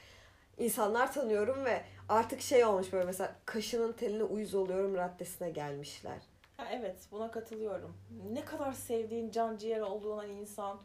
insanlar 0.57 1.13
tanıyorum 1.13 1.65
ve 1.65 1.81
artık 2.09 2.41
şey 2.41 2.65
olmuş 2.65 2.93
böyle 2.93 3.05
mesela 3.05 3.35
kaşının 3.45 3.93
teline 3.93 4.23
uyuz 4.23 4.55
oluyorum 4.55 4.95
raddesine 4.95 5.49
gelmişler. 5.49 6.17
Ha, 6.57 6.67
evet 6.71 7.07
buna 7.11 7.31
katılıyorum. 7.31 7.97
Ne 8.31 8.45
kadar 8.45 8.73
sevdiğin 8.73 9.31
can 9.31 9.57
ciğer 9.57 9.81
olduğuna 9.81 10.25
insan 10.25 10.81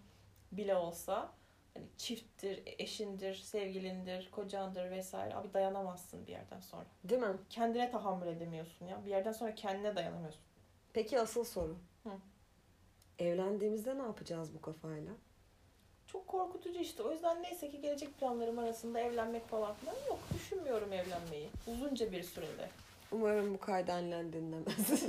bile 0.52 0.74
olsa 0.76 1.32
hani 1.74 1.86
çifttir, 1.96 2.62
eşindir, 2.66 3.34
sevgilindir, 3.34 4.30
kocandır 4.30 4.90
vesaire. 4.90 5.34
Abi 5.34 5.54
dayanamazsın 5.54 6.26
bir 6.26 6.32
yerden 6.32 6.60
sonra. 6.60 6.84
Değil 7.04 7.20
mi? 7.20 7.36
Kendine 7.50 7.90
tahammül 7.90 8.26
edemiyorsun 8.26 8.86
ya. 8.86 9.04
Bir 9.04 9.10
yerden 9.10 9.32
sonra 9.32 9.54
kendine 9.54 9.96
dayanamıyorsun. 9.96 10.42
Peki 10.92 11.20
asıl 11.20 11.44
soru. 11.44 11.76
Hı. 12.02 12.10
Evlendiğimizde 13.18 13.98
ne 13.98 14.02
yapacağız 14.02 14.54
bu 14.54 14.60
kafayla? 14.60 15.12
Çok 16.12 16.28
korkutucu 16.28 16.80
işte. 16.80 17.02
O 17.02 17.12
yüzden 17.12 17.42
neyse 17.42 17.70
ki 17.70 17.80
gelecek 17.80 18.18
planlarım 18.18 18.58
arasında 18.58 19.00
evlenmek 19.00 19.48
falan 19.48 19.74
filan 19.74 19.94
yok. 20.08 20.18
Düşünmüyorum 20.34 20.92
evlenmeyi. 20.92 21.48
Uzunca 21.66 22.12
bir 22.12 22.22
sürede. 22.22 22.68
Umarım 23.12 23.54
bu 23.54 23.60
kaydı 23.60 23.92
annen 23.92 24.32
dinlemez. 24.32 25.04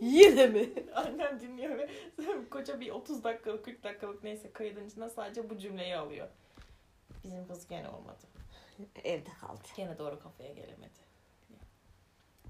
Yine 0.00 0.46
mi? 0.46 0.68
Annem 0.94 1.40
dinliyor 1.40 1.78
ve 1.78 1.88
koca 2.50 2.80
bir 2.80 2.90
30 2.90 3.24
dakikalık 3.24 3.64
40 3.64 3.84
dakikalık 3.84 4.24
neyse 4.24 4.52
kaydın 4.52 4.86
içinden 4.86 5.08
sadece 5.08 5.50
bu 5.50 5.58
cümleyi 5.58 5.96
alıyor. 5.96 6.28
Bizim 7.24 7.48
kız 7.48 7.68
gene 7.68 7.88
olmadı. 7.88 8.26
Evde 9.04 9.30
kaldı. 9.40 9.60
Gene 9.76 9.98
doğru 9.98 10.20
kafaya 10.20 10.52
gelemedi. 10.52 11.06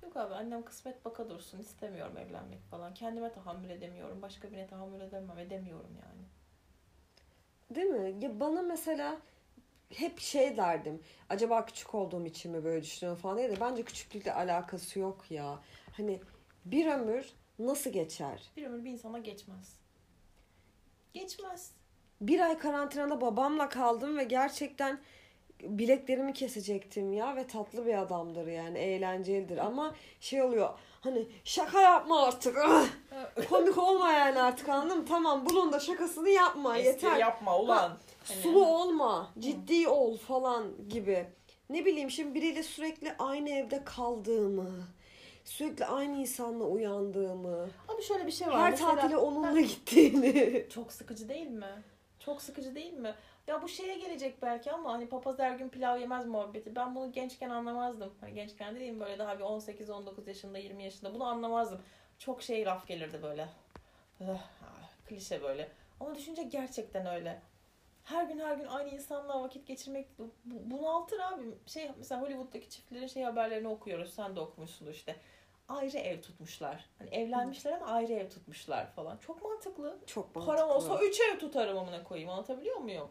Yok 0.03 0.17
abi 0.17 0.35
annem 0.35 0.65
kısmet 0.65 1.05
baka 1.05 1.31
dursun 1.31 1.59
istemiyorum 1.59 2.17
evlenmek 2.17 2.63
falan. 2.71 2.95
Kendime 2.95 3.33
tahammül 3.33 3.71
edemiyorum. 3.71 4.23
Başka 4.23 4.51
birine 4.51 4.67
tahammül 4.67 5.01
edemem 5.01 5.39
edemiyorum 5.39 5.91
yani. 6.03 6.36
Değil 7.71 7.87
mi? 7.87 8.25
Ya 8.25 8.41
bana 8.41 8.63
mesela 8.63 9.19
hep 9.89 10.21
şey 10.21 10.57
derdim. 10.57 11.01
Acaba 11.29 11.65
küçük 11.67 11.95
olduğum 11.95 12.27
için 12.27 12.53
mi 12.53 12.65
böyle 12.65 12.83
düşünüyorum 12.83 13.23
falan 13.23 13.39
diye 13.39 13.51
de 13.51 13.61
bence 13.61 13.83
küçüklükle 13.83 14.33
alakası 14.35 14.99
yok 14.99 15.31
ya. 15.31 15.59
Hani 15.93 16.21
bir 16.65 16.87
ömür 16.87 17.33
nasıl 17.59 17.91
geçer? 17.91 18.51
Bir 18.57 18.67
ömür 18.67 18.85
bir 18.85 18.91
insana 18.91 19.19
geçmez. 19.19 19.77
Geçmez. 21.15 21.71
Bir 22.21 22.41
ay 22.41 22.59
karantinada 22.59 23.21
babamla 23.21 23.69
kaldım 23.69 24.17
ve 24.17 24.25
gerçekten 24.25 25.01
bileklerimi 25.63 26.33
kesecektim 26.33 27.13
ya 27.13 27.37
ve 27.37 27.47
tatlı 27.47 27.87
bir 27.87 27.95
adamdır 28.03 28.47
yani 28.47 28.79
eğlencelidir. 28.79 29.59
Ama 29.59 29.95
şey 30.21 30.43
oluyor 30.43 30.71
hani 31.01 31.27
şaka 31.45 31.81
yapma 31.81 32.23
artık. 32.23 32.57
Komik 33.51 33.79
olma 33.79 34.13
yani 34.13 34.43
artık 34.43 34.69
anladın 34.69 34.99
mı? 34.99 35.05
Tamam 35.09 35.47
bunun 35.51 35.73
da 35.73 35.81
şakasını 35.81 36.29
yapma 36.29 36.79
Espri 36.79 36.87
yeter. 37.07 37.17
yapma 37.17 37.59
ulan. 37.59 37.79
Hani- 38.29 38.41
sulu 38.43 38.67
olma 38.67 39.31
ciddi 39.39 39.89
ol 39.89 40.17
falan 40.17 40.89
gibi. 40.89 41.27
Ne 41.71 41.85
bileyim 41.85 42.11
şimdi 42.11 42.35
biriyle 42.35 42.63
sürekli 42.63 43.13
aynı 43.19 43.51
evde 43.51 43.85
kaldığımı 43.85 44.71
sürekli 45.45 45.85
aynı 45.87 46.17
insanla 46.17 46.65
uyandığımı 46.65 47.69
Abi 47.89 48.03
şöyle 48.03 48.27
bir 48.27 48.33
şey 48.33 48.49
var. 48.49 48.61
her 48.61 48.71
Mesela- 48.71 48.95
tatile 48.97 49.17
onunla 49.17 49.61
gittiğini. 49.61 50.67
Çok 50.75 50.93
sıkıcı 50.93 51.29
değil 51.29 51.47
mi? 51.51 51.83
Çok 52.21 52.43
sıkıcı 52.43 52.75
değil 52.75 52.93
mi? 52.93 53.15
Ya 53.47 53.63
bu 53.63 53.69
şeye 53.69 53.99
gelecek 53.99 54.43
belki 54.43 54.73
ama 54.73 54.93
hani 54.93 55.09
papaz 55.09 55.39
her 55.39 55.57
gün 55.57 55.69
pilav 55.69 55.99
yemez 55.99 56.27
muhabbeti. 56.27 56.77
Ben 56.77 56.95
bunu 56.95 57.13
gençken 57.13 57.51
anlamazdım. 57.51 58.15
Hani 58.21 58.35
gençken 58.35 58.75
dediğim 58.75 59.01
böyle 59.01 59.19
daha 59.19 59.39
bir 59.39 59.45
18-19 59.45 60.29
yaşında 60.29 60.59
20 60.59 60.85
yaşında 60.85 61.15
bunu 61.15 61.25
anlamazdım. 61.25 61.81
Çok 62.19 62.43
şey 62.43 62.65
laf 62.65 62.87
gelirdi 62.87 63.21
böyle. 63.23 63.49
Klişe 65.09 65.43
böyle. 65.43 65.69
Ama 66.01 66.15
düşünce 66.15 66.43
gerçekten 66.43 67.07
öyle. 67.07 67.41
Her 68.05 68.25
gün 68.25 68.39
her 68.39 68.55
gün 68.57 68.67
aynı 68.67 68.89
insanla 68.89 69.43
vakit 69.43 69.67
geçirmek 69.67 70.19
bu- 70.19 70.31
bunaltır 70.45 71.21
abi. 71.21 71.43
Şey 71.67 71.91
mesela 71.99 72.23
Hollywood'daki 72.23 72.69
çiftlerin 72.71 73.07
şey 73.07 73.23
haberlerini 73.23 73.69
okuyoruz. 73.69 74.15
Sen 74.15 74.37
de 74.37 74.41
okumuşsun 74.41 74.87
işte. 74.87 75.17
Ayrı 75.69 75.99
ev 75.99 76.23
tutmuşlar. 76.23 76.85
Hani 76.99 77.11
evlenmişler 77.11 77.73
ama 77.73 77.87
ayrı 77.87 78.13
ev 78.13 78.31
tutmuşlar 78.31 78.93
falan. 78.93 79.17
Çok 79.17 79.43
mantıklı. 79.43 79.99
çok 80.07 80.35
mantıklı. 80.37 80.57
Param 80.57 80.71
olsa 80.71 80.99
üç 81.05 81.21
ev 81.21 81.39
tutarım 81.39 81.79
amına 81.79 82.05
koyayım. 82.05 82.31
Anlatabiliyor 82.31 82.77
muyum? 82.77 83.09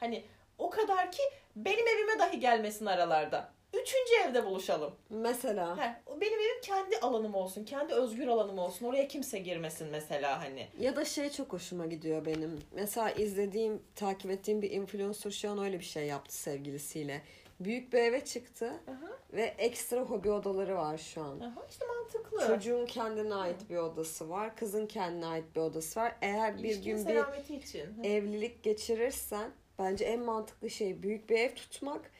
Hani 0.00 0.24
o 0.58 0.70
kadar 0.70 1.12
ki 1.12 1.22
benim 1.56 1.88
evime 1.88 2.18
dahi 2.18 2.40
gelmesin 2.40 2.86
aralarda. 2.86 3.56
Üçüncü 3.72 4.14
evde 4.28 4.44
buluşalım. 4.46 4.94
mesela 5.10 5.76
He, 5.76 6.02
benim 6.20 6.40
evim 6.40 6.60
kendi 6.62 6.98
alanım 6.98 7.34
olsun. 7.34 7.64
Kendi 7.64 7.94
özgür 7.94 8.26
alanım 8.28 8.58
olsun. 8.58 8.86
Oraya 8.86 9.08
kimse 9.08 9.38
girmesin 9.38 9.88
mesela 9.90 10.40
hani. 10.40 10.68
Ya 10.80 10.96
da 10.96 11.04
şey 11.04 11.30
çok 11.30 11.52
hoşuma 11.52 11.86
gidiyor 11.86 12.26
benim. 12.26 12.58
Mesela 12.72 13.10
izlediğim, 13.10 13.82
takip 13.94 14.30
ettiğim 14.30 14.62
bir 14.62 14.70
influencer 14.70 15.30
şu 15.30 15.50
an 15.50 15.58
öyle 15.58 15.78
bir 15.78 15.84
şey 15.84 16.06
yaptı 16.06 16.34
sevgilisiyle. 16.36 17.22
Büyük 17.60 17.92
bir 17.92 17.98
eve 17.98 18.24
çıktı 18.24 18.66
Aha, 18.66 19.18
ve 19.32 19.42
ekstra 19.58 20.00
hobi 20.00 20.30
odaları 20.30 20.76
var 20.76 20.98
şu 20.98 21.22
an. 21.22 21.40
aha 21.40 21.66
işte 21.70 21.86
mantıklı. 21.86 22.46
Çocuğun 22.46 22.86
kendine 22.86 23.34
ait 23.34 23.70
bir 23.70 23.76
odası 23.76 24.30
var. 24.30 24.56
Kızın 24.56 24.86
kendine 24.86 25.26
ait 25.26 25.44
bir 25.54 25.60
odası 25.60 26.00
var. 26.00 26.16
Eğer 26.22 26.58
bir 26.58 26.64
İlişkinin 26.64 26.96
gün 26.96 27.06
bir 27.48 27.54
için. 27.54 27.86
Hı. 27.86 28.02
evlilik 28.02 28.62
geçirirsen 28.62 29.50
bence 29.78 30.04
en 30.04 30.20
mantıklı 30.20 30.70
şey 30.70 31.02
büyük 31.02 31.30
bir 31.30 31.38
ev 31.38 31.54
tutmak. 31.54 32.10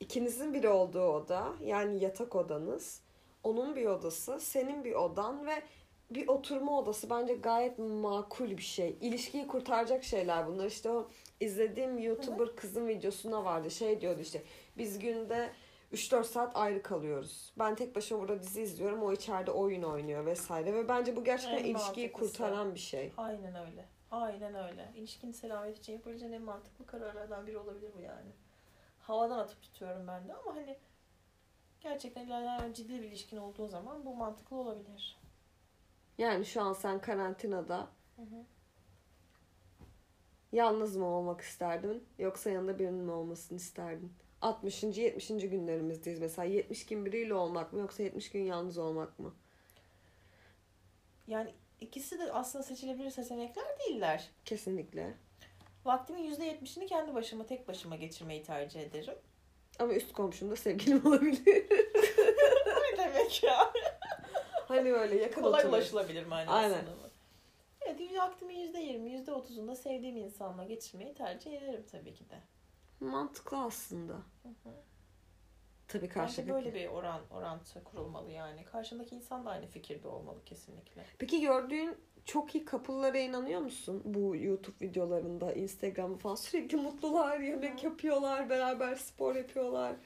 İkinizin 0.00 0.54
biri 0.54 0.68
olduğu 0.68 1.02
oda 1.04 1.52
yani 1.64 2.04
yatak 2.04 2.36
odanız. 2.36 3.02
Onun 3.42 3.76
bir 3.76 3.86
odası, 3.86 4.40
senin 4.40 4.84
bir 4.84 4.94
odan 4.94 5.46
ve 5.46 5.62
bir 6.10 6.28
oturma 6.28 6.78
odası 6.78 7.10
bence 7.10 7.34
gayet 7.34 7.78
makul 7.78 8.50
bir 8.50 8.62
şey. 8.62 8.96
İlişkiyi 9.00 9.46
kurtaracak 9.46 10.04
şeyler 10.04 10.46
bunlar. 10.46 10.66
İşte 10.66 10.90
o 10.90 11.08
izlediğim 11.40 11.98
YouTuber 11.98 12.56
kızın 12.56 12.88
videosuna 12.88 13.44
vardı. 13.44 13.70
Şey 13.70 14.00
diyordu 14.00 14.20
işte 14.20 14.42
biz 14.78 14.98
günde 14.98 15.50
3-4 15.92 16.24
saat 16.24 16.56
ayrı 16.56 16.82
kalıyoruz. 16.82 17.52
Ben 17.58 17.74
tek 17.74 17.96
başıma 17.96 18.20
burada 18.20 18.42
dizi 18.42 18.62
izliyorum. 18.62 19.02
O 19.02 19.12
içeride 19.12 19.50
oyun 19.50 19.82
oynuyor 19.82 20.26
vesaire. 20.26 20.74
Ve 20.74 20.88
bence 20.88 21.16
bu 21.16 21.24
gerçekten 21.24 21.58
En 21.58 21.64
ilişkiyi 21.64 22.06
mantıklısı. 22.06 22.32
kurtaran 22.32 22.74
bir 22.74 22.80
şey. 22.80 23.12
Aynen 23.16 23.54
öyle. 23.54 23.84
Aynen 24.10 24.54
öyle. 24.54 24.92
İlişkinin 24.96 25.32
selameti 25.32 25.78
için 25.80 25.92
yapabileceğin 25.92 26.32
en 26.32 26.42
mantıklı 26.42 26.86
kararlardan 26.86 27.46
biri 27.46 27.58
olabilir 27.58 27.90
bu 27.96 28.00
yani. 28.00 28.30
Havadan 29.00 29.38
atıp 29.38 29.62
tutuyorum 29.62 30.06
ben 30.06 30.28
de 30.28 30.34
ama 30.34 30.54
hani 30.56 30.78
gerçekten 31.80 32.26
ilerleyen 32.26 32.72
ciddi 32.72 32.92
bir 33.02 33.08
ilişkin 33.08 33.36
olduğu 33.36 33.68
zaman 33.68 34.04
bu 34.04 34.14
mantıklı 34.16 34.56
olabilir. 34.56 35.18
Yani 36.18 36.44
şu 36.46 36.62
an 36.62 36.72
sen 36.72 37.00
karantinada 37.00 37.88
Hı 38.16 38.22
hı. 38.22 38.44
yalnız 40.52 40.96
mı 40.96 41.06
olmak 41.06 41.40
isterdin 41.40 42.04
yoksa 42.18 42.50
yanında 42.50 42.78
birinin 42.78 43.04
mi 43.04 43.10
olmasını 43.12 43.56
isterdin? 43.56 44.12
60. 44.42 44.82
70. 44.82 45.28
günlerimizdeyiz 45.28 46.20
mesela 46.20 46.46
70 46.48 46.86
gün 46.86 47.06
biriyle 47.06 47.34
olmak 47.34 47.72
mı 47.72 47.78
yoksa 47.80 48.02
70 48.02 48.30
gün 48.30 48.42
yalnız 48.44 48.78
olmak 48.78 49.18
mı? 49.18 49.34
Yani 51.26 51.54
ikisi 51.80 52.18
de 52.18 52.32
aslında 52.32 52.64
seçilebilir 52.64 53.10
seçenekler 53.10 53.64
değiller. 53.78 54.30
Kesinlikle. 54.44 55.14
Vaktimin 55.84 56.34
%70'ini 56.34 56.86
kendi 56.86 57.14
başıma, 57.14 57.46
tek 57.46 57.68
başıma 57.68 57.96
geçirmeyi 57.96 58.42
tercih 58.42 58.80
ederim. 58.80 59.14
Ama 59.78 59.92
üst 59.92 60.12
komşum 60.12 60.50
da 60.50 60.56
sevgilim 60.56 61.06
olabilir. 61.06 61.66
ne 62.92 62.98
demek 62.98 63.42
ya? 63.42 63.72
hani 64.68 64.92
böyle 64.92 65.22
yakın 65.22 65.42
Kolay 65.42 65.60
oturuyoruz. 65.60 65.88
ulaşılabilir 65.88 66.26
manasında 66.26 66.54
Aynen. 66.54 66.84
mı? 66.84 66.90
Evet, 67.80 68.00
vaktimin 68.18 68.72
%20, 68.72 69.24
%30'unda 69.24 69.76
sevdiğim 69.76 70.16
insanla 70.16 70.64
geçirmeyi 70.64 71.14
tercih 71.14 71.52
ederim 71.62 71.84
tabii 71.92 72.14
ki 72.14 72.30
de. 72.30 72.38
Mantıklı 73.00 73.58
aslında. 73.58 74.12
Hı 74.12 74.48
hı. 74.48 74.72
Tabii 75.88 76.02
Bence 76.02 76.14
karşıdaki. 76.14 76.48
böyle 76.48 76.74
bir 76.74 76.86
oran 76.86 77.20
orantı 77.30 77.84
kurulmalı 77.84 78.30
yani. 78.30 78.64
Karşındaki 78.64 79.14
insan 79.16 79.46
da 79.46 79.50
aynı 79.50 79.66
fikirde 79.66 80.08
olmalı 80.08 80.44
kesinlikle. 80.44 81.04
Peki 81.18 81.40
gördüğün 81.40 81.96
çok 82.24 82.54
iyi 82.54 82.66
couple'lara 82.66 83.18
inanıyor 83.18 83.60
musun? 83.60 84.02
Bu 84.04 84.36
YouTube 84.36 84.86
videolarında, 84.86 85.52
Instagram 85.52 86.18
falan 86.18 86.34
sürekli 86.34 86.76
mutlular, 86.76 87.38
yemek 87.40 87.84
yapıyorlar, 87.84 88.50
beraber 88.50 88.94
spor 88.94 89.34
yapıyorlar. 89.36 89.96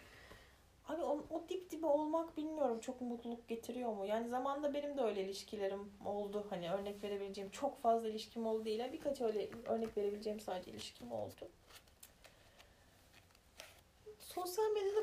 Abi 0.89 1.03
o, 1.03 1.25
o 1.31 1.45
dip 1.49 1.71
dibe 1.71 1.87
olmak 1.87 2.37
bilmiyorum 2.37 2.81
çok 2.81 3.01
mutluluk 3.01 3.49
getiriyor 3.49 3.93
mu? 3.93 4.07
Yani 4.07 4.29
zamanında 4.29 4.75
benim 4.75 4.97
de 4.97 5.03
öyle 5.03 5.25
ilişkilerim 5.25 5.93
oldu. 6.05 6.47
Hani 6.51 6.71
örnek 6.71 7.03
verebileceğim 7.05 7.51
çok 7.51 7.83
fazla 7.83 8.09
ilişkim 8.09 8.47
oldu 8.47 8.65
değil. 8.65 8.83
Birkaç 8.93 9.21
öyle 9.21 9.49
örnek 9.67 9.97
verebileceğim 9.97 10.41
sadece 10.41 10.71
ilişkim 10.71 11.13
oldu. 11.13 11.49
Sosyal 14.19 14.71
medyada 14.71 15.01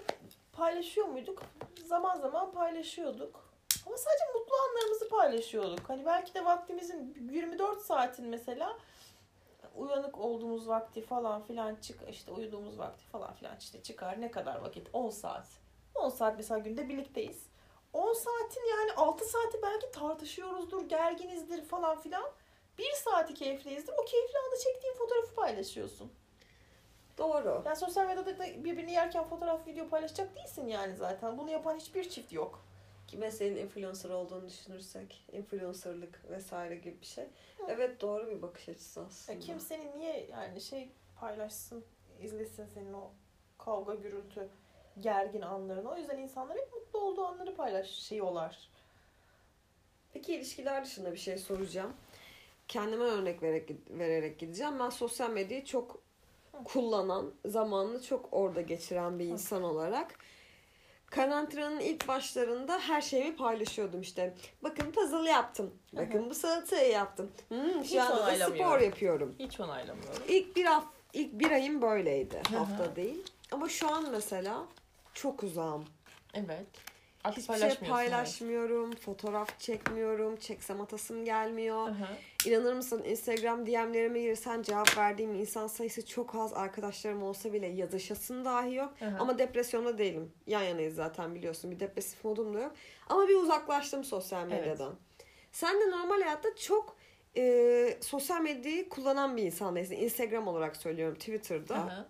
paylaşıyor 0.60 1.08
muyduk? 1.08 1.44
Zaman 1.86 2.20
zaman 2.20 2.52
paylaşıyorduk. 2.52 3.50
Ama 3.86 3.98
sadece 3.98 4.24
mutlu 4.34 4.56
anlarımızı 4.70 5.10
paylaşıyorduk. 5.10 5.90
Hani 5.90 6.06
belki 6.06 6.34
de 6.34 6.46
vaktimizin 6.46 7.30
24 7.32 7.82
saatin 7.82 8.26
mesela 8.26 8.78
uyanık 9.76 10.18
olduğumuz 10.18 10.68
vakti 10.68 11.02
falan 11.02 11.44
filan 11.44 11.76
çık 11.76 12.00
işte 12.10 12.32
uyuduğumuz 12.32 12.80
vakti 12.80 13.06
falan 13.06 13.34
filan 13.34 13.58
işte 13.60 13.84
çıkar. 13.84 14.22
Ne 14.22 14.32
kadar 14.32 14.62
vakit? 14.62 14.90
10 14.94 15.10
saat. 15.10 15.48
10 15.96 16.10
saat 16.10 16.38
mesela 16.38 16.58
günde 16.58 16.90
birlikteyiz. 16.90 17.46
10 17.94 18.14
saatin 18.14 18.70
yani 18.70 18.94
6 18.94 19.26
saati 19.26 19.62
belki 19.62 19.92
tartışıyoruzdur 19.92 20.90
gerginizdir 20.90 21.66
falan 21.66 22.02
filan. 22.02 22.32
Bir 22.78 22.92
saati 22.92 23.34
keyifliyizdir. 23.34 23.94
O 23.94 24.06
keyifli 24.06 24.40
anda 24.40 24.58
çektiğin 24.58 24.94
fotoğrafı 24.94 25.36
paylaşıyorsun 25.36 26.12
Doğru. 27.20 27.64
yani 27.66 27.76
sosyal 27.76 28.08
medyada 28.08 28.38
da 28.38 28.44
birbirini 28.64 28.92
yerken 28.92 29.24
fotoğraf 29.24 29.68
video 29.68 29.90
paylaşacak 29.90 30.36
değilsin 30.36 30.68
yani 30.68 30.96
zaten 30.96 31.38
bunu 31.38 31.52
yapan 31.52 31.76
hiçbir 31.76 32.10
çift 32.10 32.34
yok 32.34 32.64
Ki 33.08 33.18
mesleğin 33.18 33.56
influencer 33.56 34.10
olduğunu 34.10 34.50
düşünürsek. 34.50 35.26
Influencerlık 35.32 36.30
vesaire 36.30 36.76
gibi 36.76 37.02
bir 37.02 37.06
şey. 37.06 37.26
Evet 37.68 38.02
doğru 38.02 38.28
bir 38.28 38.42
bakış 38.42 38.70
açısı 38.70 39.02
aslında. 39.02 39.40
Ya 39.40 39.46
kimsenin 39.46 40.00
niye 40.00 40.28
yani 40.32 40.62
şey 40.62 40.90
paylaşsın, 41.20 41.84
izlesin 42.22 42.66
senin 42.66 42.94
o 42.94 43.12
kavga 43.58 43.96
gürültü 43.96 44.50
gergin 45.00 45.42
anlarını. 45.42 45.92
O 45.92 45.98
yüzden 45.98 46.18
insanlar 46.18 46.58
hep 46.58 46.74
mutlu 46.74 47.00
olduğu 47.00 47.26
anları 47.26 47.56
paylaşıyorlar. 47.56 48.70
Peki 50.14 50.36
ilişkiler 50.36 50.86
dışında 50.86 51.12
bir 51.12 51.18
şey 51.18 51.38
soracağım. 51.38 51.94
Kendime 52.68 53.04
örnek 53.04 53.44
vererek, 53.44 53.70
vererek 53.90 54.40
gideceğim. 54.40 54.80
Ben 54.80 54.90
sosyal 54.90 55.30
medyayı 55.30 55.66
çok 55.66 56.02
kullanan, 56.64 57.32
zamanını 57.46 58.04
çok 58.04 58.30
orada 58.32 58.62
geçiren 58.62 59.20
bir 59.20 59.26
insan 59.26 59.64
olarak 59.64 60.16
karantinanın 61.06 61.80
ilk 61.80 62.08
başlarında 62.08 62.80
her 62.80 63.02
şeyimi 63.02 63.36
paylaşıyordum 63.36 64.02
işte. 64.02 64.34
Bakın 64.64 64.92
puzzle 64.92 65.30
yaptım. 65.30 65.74
Bakın 65.94 66.30
bu 66.30 66.36
salatayı 66.36 66.92
yaptım. 66.92 67.32
Hmm, 67.48 67.84
Hiç 67.84 67.92
şu 67.92 68.02
anda 68.02 68.40
da 68.40 68.46
spor 68.48 68.80
yapıyorum. 68.80 69.36
Hiç 69.40 69.60
onaylamıyorum. 69.60 70.24
İlk 70.28 70.56
bir 70.56 70.66
hafta, 70.66 70.90
ilk 71.14 71.34
bir 71.34 71.52
ayım 71.52 71.82
böyleydi. 71.82 72.42
Hafta 72.52 72.96
değil. 72.96 73.24
Ama 73.52 73.70
şu 73.70 73.92
an 73.92 74.12
mesela 74.12 74.66
çok 75.14 75.44
uzağım. 75.44 75.86
Evet. 76.34 76.66
Artık 77.24 77.44
Hiçbir 77.44 77.58
şey 77.58 77.90
paylaşmıyorum. 77.90 78.96
Fotoğraf 78.96 79.60
çekmiyorum. 79.60 80.36
Çeksem 80.36 80.82
atasım 80.82 81.26
gelmiyor. 81.26 81.88
evet. 81.90 82.10
Hı. 82.46 82.50
İnanır 82.50 82.74
mısın 82.74 83.04
Instagram 83.04 83.66
DM'lerime 83.66 84.20
girsen 84.20 84.62
cevap 84.62 84.98
verdiğim 84.98 85.36
insan 85.36 85.68
sayısı 85.68 86.06
çok 86.06 86.36
az. 86.36 86.54
Arkadaşlarım 86.54 87.24
olsa 87.24 87.54
bile 87.54 87.68
yazışasım 87.68 88.46
dahi 88.46 88.76
yok. 88.76 88.94
Hı. 89.00 89.16
Ama 89.20 89.40
depresyonda 89.40 89.98
değilim. 89.98 90.32
Yan 90.48 90.64
yanayız 90.64 90.96
zaten 90.96 91.36
biliyorsun. 91.36 91.72
Bir 91.72 91.80
depresif 91.80 92.26
modum 92.26 92.54
da 92.54 92.60
yok. 92.60 92.72
Ama 93.10 93.28
bir 93.28 93.36
uzaklaştım 93.36 94.04
sosyal 94.04 94.46
medyadan. 94.48 94.96
Sen 95.52 95.82
de 95.82 95.92
normal 95.92 96.22
hayatta 96.22 96.56
çok 96.56 96.96
e, 97.38 97.98
sosyal 98.02 98.42
medyayı 98.42 98.90
kullanan 98.90 99.38
bir 99.38 99.44
insan 99.44 99.76
değilsin. 99.76 99.96
Instagram 99.96 100.48
olarak 100.48 100.78
söylüyorum. 100.78 101.16
Twitter'da 101.16 101.78
hı. 101.78 102.08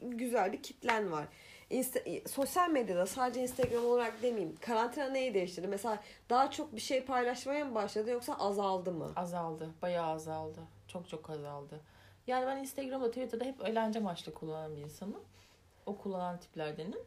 güzel 0.00 0.52
bir 0.52 0.62
kitlen 0.62 1.12
var. 1.12 1.26
Insta- 1.72 2.28
sosyal 2.28 2.70
medyada 2.70 3.06
sadece 3.06 3.42
Instagram 3.42 3.84
olarak 3.84 4.22
demeyeyim. 4.22 4.56
Karantina 4.60 5.08
neyi 5.08 5.34
değiştirdi? 5.34 5.68
Mesela 5.68 5.98
daha 6.30 6.50
çok 6.50 6.76
bir 6.76 6.80
şey 6.80 7.04
paylaşmaya 7.04 7.64
mı 7.64 7.74
başladı 7.74 8.10
yoksa 8.10 8.34
azaldı 8.34 8.92
mı? 8.92 9.12
Azaldı. 9.16 9.68
Bayağı 9.82 10.06
azaldı. 10.06 10.60
Çok 10.88 11.08
çok 11.08 11.30
azaldı. 11.30 11.80
Yani 12.26 12.46
ben 12.46 12.56
Instagram'da, 12.56 13.08
Twitter'da 13.08 13.44
hep 13.44 13.64
eğlence 13.64 13.98
amaçlı 13.98 14.34
kullanan 14.34 14.76
bir 14.76 14.80
insanım. 14.80 15.20
O 15.86 15.96
kullanan 15.96 16.38
tiplerdenim. 16.40 16.98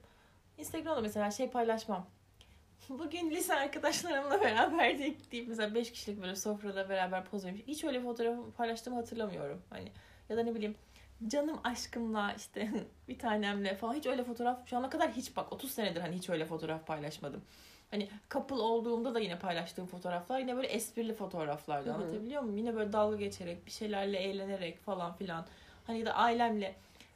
Instagram'da 0.58 1.02
mesela 1.02 1.32
şey 1.32 1.50
paylaşmam. 1.50 2.06
Bugün 2.90 3.32
lise 3.32 3.56
arkadaşlarımla 3.56 4.42
beraberdik 4.42 5.32
deyip 5.32 5.48
mesela 5.48 5.76
5 5.76 5.92
kişilik 5.92 6.22
böyle 6.22 6.36
sofrada 6.36 6.90
beraber 6.90 7.26
poz 7.26 7.46
vermiş. 7.46 7.62
Hiç 7.68 7.84
öyle 7.84 8.02
fotoğraf 8.02 8.36
paylaştığımı 8.58 8.96
hatırlamıyorum. 8.98 9.62
Hani 9.70 9.92
ya 10.30 10.38
da 10.38 10.44
ne 10.44 10.56
bileyim 10.56 10.76
canım 11.28 11.60
aşkımla 11.64 12.34
işte 12.38 12.70
bir 13.08 13.20
tanemle 13.20 13.76
falan 13.76 13.94
hiç 13.94 14.06
öyle 14.06 14.24
fotoğraf 14.24 14.70
şu 14.70 14.78
ana 14.78 14.90
kadar 14.90 15.12
hiç 15.12 15.36
bak 15.38 15.54
30 15.54 15.72
senedir 15.72 16.02
hani 16.02 16.16
hiç 16.16 16.30
öyle 16.30 16.46
fotoğraf 16.46 16.88
paylaşmadım. 16.88 17.42
Hani 17.92 18.10
couple 18.32 18.56
olduğumda 18.56 19.14
da 19.16 19.20
yine 19.20 19.40
paylaştığım 19.40 19.88
fotoğraflar 19.88 20.40
yine 20.40 20.56
böyle 20.56 20.68
esprili 20.68 21.14
fotoğraflardı 21.14 21.90
Hı 21.90 21.94
hı. 21.94 21.96
anlatabiliyor 21.98 22.42
muyum? 22.42 22.58
Yine 22.58 22.76
böyle 22.76 22.94
dalga 22.94 23.18
geçerek 23.18 23.66
bir 23.66 23.72
şeylerle 23.72 24.18
eğlenerek 24.18 24.80
falan 24.80 25.14
filan. 25.14 25.46
Hani 25.88 26.00
ya 26.00 26.06
da 26.06 26.14
ailemle 26.14 26.76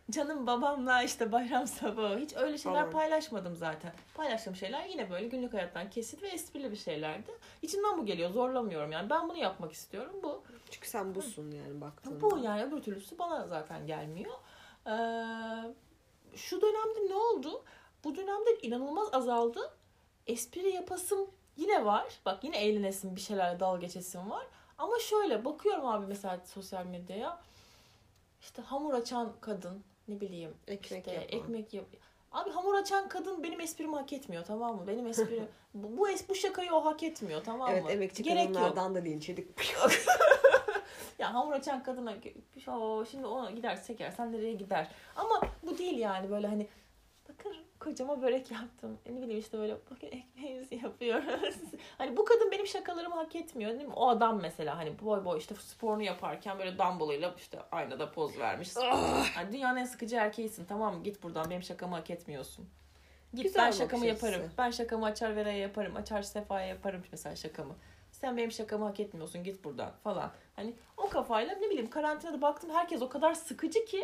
canım 0.09 0.47
babamla 0.47 1.03
işte 1.03 1.31
bayram 1.31 1.67
sabahı 1.67 2.17
hiç 2.17 2.35
öyle 2.35 2.57
şeyler 2.57 2.79
Falan. 2.79 2.91
paylaşmadım 2.91 3.55
zaten. 3.55 3.93
Paylaştığım 4.15 4.55
şeyler 4.55 4.85
yine 4.85 5.09
böyle 5.09 5.27
günlük 5.27 5.53
hayattan 5.53 5.89
kesit 5.89 6.23
ve 6.23 6.27
esprili 6.27 6.71
bir 6.71 6.75
şeylerdi. 6.75 7.31
İçimden 7.61 7.97
bu 7.97 8.05
geliyor 8.05 8.29
zorlamıyorum 8.29 8.91
yani 8.91 9.09
ben 9.09 9.29
bunu 9.29 9.37
yapmak 9.37 9.71
istiyorum 9.71 10.15
bu. 10.23 10.43
Çünkü 10.71 10.89
sen 10.89 11.15
busun 11.15 11.51
yani 11.51 11.81
baktığında. 11.81 12.21
Bu 12.21 12.37
yani 12.37 12.63
öbür 12.63 12.81
türlüsü 12.81 13.19
bana 13.19 13.47
zaten 13.47 13.87
gelmiyor. 13.87 14.33
Ee, 14.87 14.91
şu 16.35 16.61
dönemde 16.61 17.09
ne 17.09 17.15
oldu? 17.15 17.63
Bu 18.03 18.15
dönemde 18.15 18.57
inanılmaz 18.61 19.13
azaldı. 19.13 19.73
Espri 20.27 20.69
yapasım 20.69 21.31
yine 21.57 21.85
var. 21.85 22.19
Bak 22.25 22.43
yine 22.43 22.57
eğlenesim 22.57 23.15
bir 23.15 23.21
şeylerle 23.21 23.59
dalga 23.59 23.81
geçesim 23.81 24.29
var. 24.29 24.47
Ama 24.77 24.99
şöyle 24.99 25.45
bakıyorum 25.45 25.85
abi 25.85 26.05
mesela 26.05 26.39
sosyal 26.45 26.85
medyaya. 26.85 27.39
İşte 28.41 28.61
hamur 28.61 28.93
açan 28.93 29.33
kadın 29.41 29.83
ne 30.09 30.21
bileyim 30.21 30.53
Ekmek 30.67 30.83
işte 31.07 31.11
yapan. 31.11 31.39
ekmek 31.39 31.73
yap. 31.73 31.85
Abi 32.31 32.49
hamur 32.49 32.75
açan 32.75 33.09
kadın 33.09 33.43
benim 33.43 33.61
esprimi 33.61 33.95
hak 33.95 34.13
etmiyor 34.13 34.45
tamam 34.45 34.75
mı? 34.75 34.87
Benim 34.87 35.07
espri 35.07 35.43
bu, 35.73 35.97
bu, 35.97 36.09
es, 36.09 36.29
bu 36.29 36.35
şakayı 36.35 36.73
o 36.73 36.85
hak 36.85 37.03
etmiyor 37.03 37.43
tamam 37.43 37.71
mı? 37.71 37.77
Evet 37.79 37.91
emekçi 37.91 38.23
Gerek 38.23 38.45
yok. 38.45 38.53
kadınlardan 38.55 38.95
da 38.95 38.99
linç 38.99 39.29
yedik. 39.29 39.47
Ya 41.19 41.33
hamur 41.33 41.53
açan 41.53 41.83
kadına 41.83 42.15
şimdi 43.11 43.25
ona 43.25 43.51
gider 43.51 43.75
seker 43.75 44.11
sen 44.11 44.31
nereye 44.31 44.53
gider. 44.53 44.91
Ama 45.15 45.41
bu 45.63 45.77
değil 45.77 45.97
yani 45.97 46.31
böyle 46.31 46.47
hani 46.47 46.67
bakın 47.29 47.55
kocama 47.79 48.21
börek 48.21 48.51
yaptım. 48.51 48.97
E 49.05 49.15
ne 49.15 49.21
bileyim 49.21 49.39
işte 49.39 49.57
böyle 49.59 49.77
bakın 49.91 50.07
ekmeğimizi 50.07 50.75
yapıyoruz. 50.75 51.55
hani 51.97 52.17
bu 52.17 52.25
kadın 52.25 52.51
benim 52.51 52.67
şakalarımı 52.67 53.15
hak 53.15 53.35
etmiyor 53.35 53.71
değil 53.71 53.87
mi? 53.87 53.93
O 53.93 54.09
adam 54.09 54.41
mesela 54.41 54.77
hani 54.77 54.99
boy 55.01 55.25
boy 55.25 55.37
işte 55.37 55.55
sporunu 55.55 56.03
yaparken 56.03 56.59
böyle 56.59 56.77
dumbbellıyla 56.77 57.33
işte 57.37 57.59
aynada 57.71 58.11
poz 58.11 58.37
vermiş. 58.39 58.75
hani 59.35 59.51
dünyanın 59.51 59.77
en 59.77 59.85
sıkıcı 59.85 60.15
erkeğisin 60.15 60.65
tamam 60.65 60.95
mı? 60.97 61.03
Git 61.03 61.23
buradan 61.23 61.49
benim 61.49 61.63
şakamı 61.63 61.95
hak 61.95 62.09
etmiyorsun. 62.09 62.65
Git 63.33 63.43
Güzel 63.43 63.65
ben 63.65 63.71
şakamı 63.71 64.05
açısı. 64.05 64.25
yaparım. 64.25 64.51
Ben 64.57 64.71
şakamı 64.71 65.05
açar 65.05 65.35
vereye 65.35 65.57
yaparım. 65.57 65.95
Açar 65.95 66.21
sefaya 66.21 66.67
yaparım 66.67 67.03
mesela 67.11 67.35
şakamı. 67.35 67.75
Sen 68.11 68.37
benim 68.37 68.51
şakamı 68.51 68.85
hak 68.85 68.99
etmiyorsun 68.99 69.43
git 69.43 69.63
buradan 69.63 69.91
falan. 70.03 70.31
Hani 70.55 70.73
o 70.97 71.09
kafayla 71.09 71.55
ne 71.55 71.69
bileyim 71.69 71.89
karantinada 71.89 72.41
baktım 72.41 72.69
herkes 72.73 73.01
o 73.01 73.09
kadar 73.09 73.33
sıkıcı 73.33 73.85
ki 73.85 74.03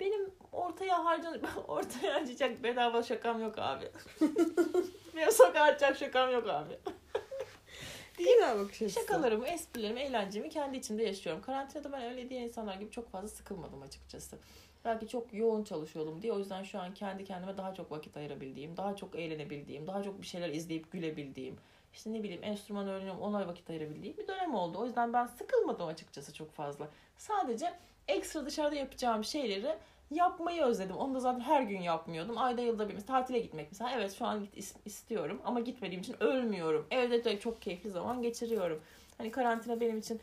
benim 0.00 0.30
ortaya 0.52 1.04
harcan 1.04 1.40
ortaya 1.68 2.14
harcayacak 2.14 2.62
bedava 2.62 3.02
şakam 3.02 3.40
yok 3.40 3.54
abi. 3.58 3.90
benim 5.16 5.32
sokağa 5.32 5.62
atacak 5.62 5.96
şakam 5.96 6.32
yok 6.32 6.48
abi. 6.48 6.78
Güzel 8.18 8.58
bakış 8.58 8.82
açısı. 8.82 9.00
Şakalarımı, 9.00 9.48
esprilerimi, 9.48 10.00
eğlencemi 10.00 10.50
kendi 10.50 10.76
içimde 10.76 11.02
yaşıyorum. 11.02 11.42
Karantinada 11.42 11.92
ben 11.92 12.02
öyle 12.02 12.30
diğer 12.30 12.42
insanlar 12.42 12.74
gibi 12.74 12.90
çok 12.90 13.10
fazla 13.10 13.28
sıkılmadım 13.28 13.82
açıkçası. 13.82 14.38
Belki 14.84 15.08
çok 15.08 15.34
yoğun 15.34 15.64
çalışıyordum 15.64 16.22
diye 16.22 16.32
o 16.32 16.38
yüzden 16.38 16.62
şu 16.62 16.80
an 16.80 16.94
kendi 16.94 17.24
kendime 17.24 17.56
daha 17.56 17.74
çok 17.74 17.92
vakit 17.92 18.16
ayırabildiğim, 18.16 18.76
daha 18.76 18.96
çok 18.96 19.14
eğlenebildiğim, 19.16 19.86
daha 19.86 20.02
çok 20.02 20.22
bir 20.22 20.26
şeyler 20.26 20.48
izleyip 20.48 20.92
gülebildiğim, 20.92 21.56
işte 21.92 22.12
ne 22.12 22.22
bileyim 22.22 22.44
enstrüman 22.44 22.88
öğreniyorum 22.88 23.20
ona 23.20 23.46
vakit 23.46 23.70
ayırabildiğim 23.70 24.16
bir 24.16 24.28
dönem 24.28 24.54
oldu. 24.54 24.78
O 24.78 24.86
yüzden 24.86 25.12
ben 25.12 25.26
sıkılmadım 25.26 25.86
açıkçası 25.86 26.34
çok 26.34 26.52
fazla. 26.52 26.88
Sadece 27.16 27.72
ekstra 28.08 28.46
dışarıda 28.46 28.74
yapacağım 28.74 29.24
şeyleri 29.24 29.76
yapmayı 30.10 30.62
özledim. 30.62 30.96
Onu 30.96 31.14
da 31.14 31.20
zaten 31.20 31.40
her 31.40 31.62
gün 31.62 31.80
yapmıyordum. 31.80 32.38
Ayda 32.38 32.60
yılda 32.60 32.88
bir 32.88 32.94
mesela 32.94 33.18
tatile 33.18 33.38
gitmek 33.38 33.68
mesela. 33.70 33.90
Evet 33.96 34.12
şu 34.18 34.26
an 34.26 34.40
git 34.40 34.56
is- 34.56 34.76
istiyorum 34.84 35.40
ama 35.44 35.60
gitmediğim 35.60 36.00
için 36.00 36.22
ölmüyorum. 36.22 36.86
Evde 36.90 37.24
de 37.24 37.40
çok 37.40 37.62
keyifli 37.62 37.90
zaman 37.90 38.22
geçiriyorum. 38.22 38.82
Hani 39.18 39.30
karantina 39.30 39.80
benim 39.80 39.98
için 39.98 40.20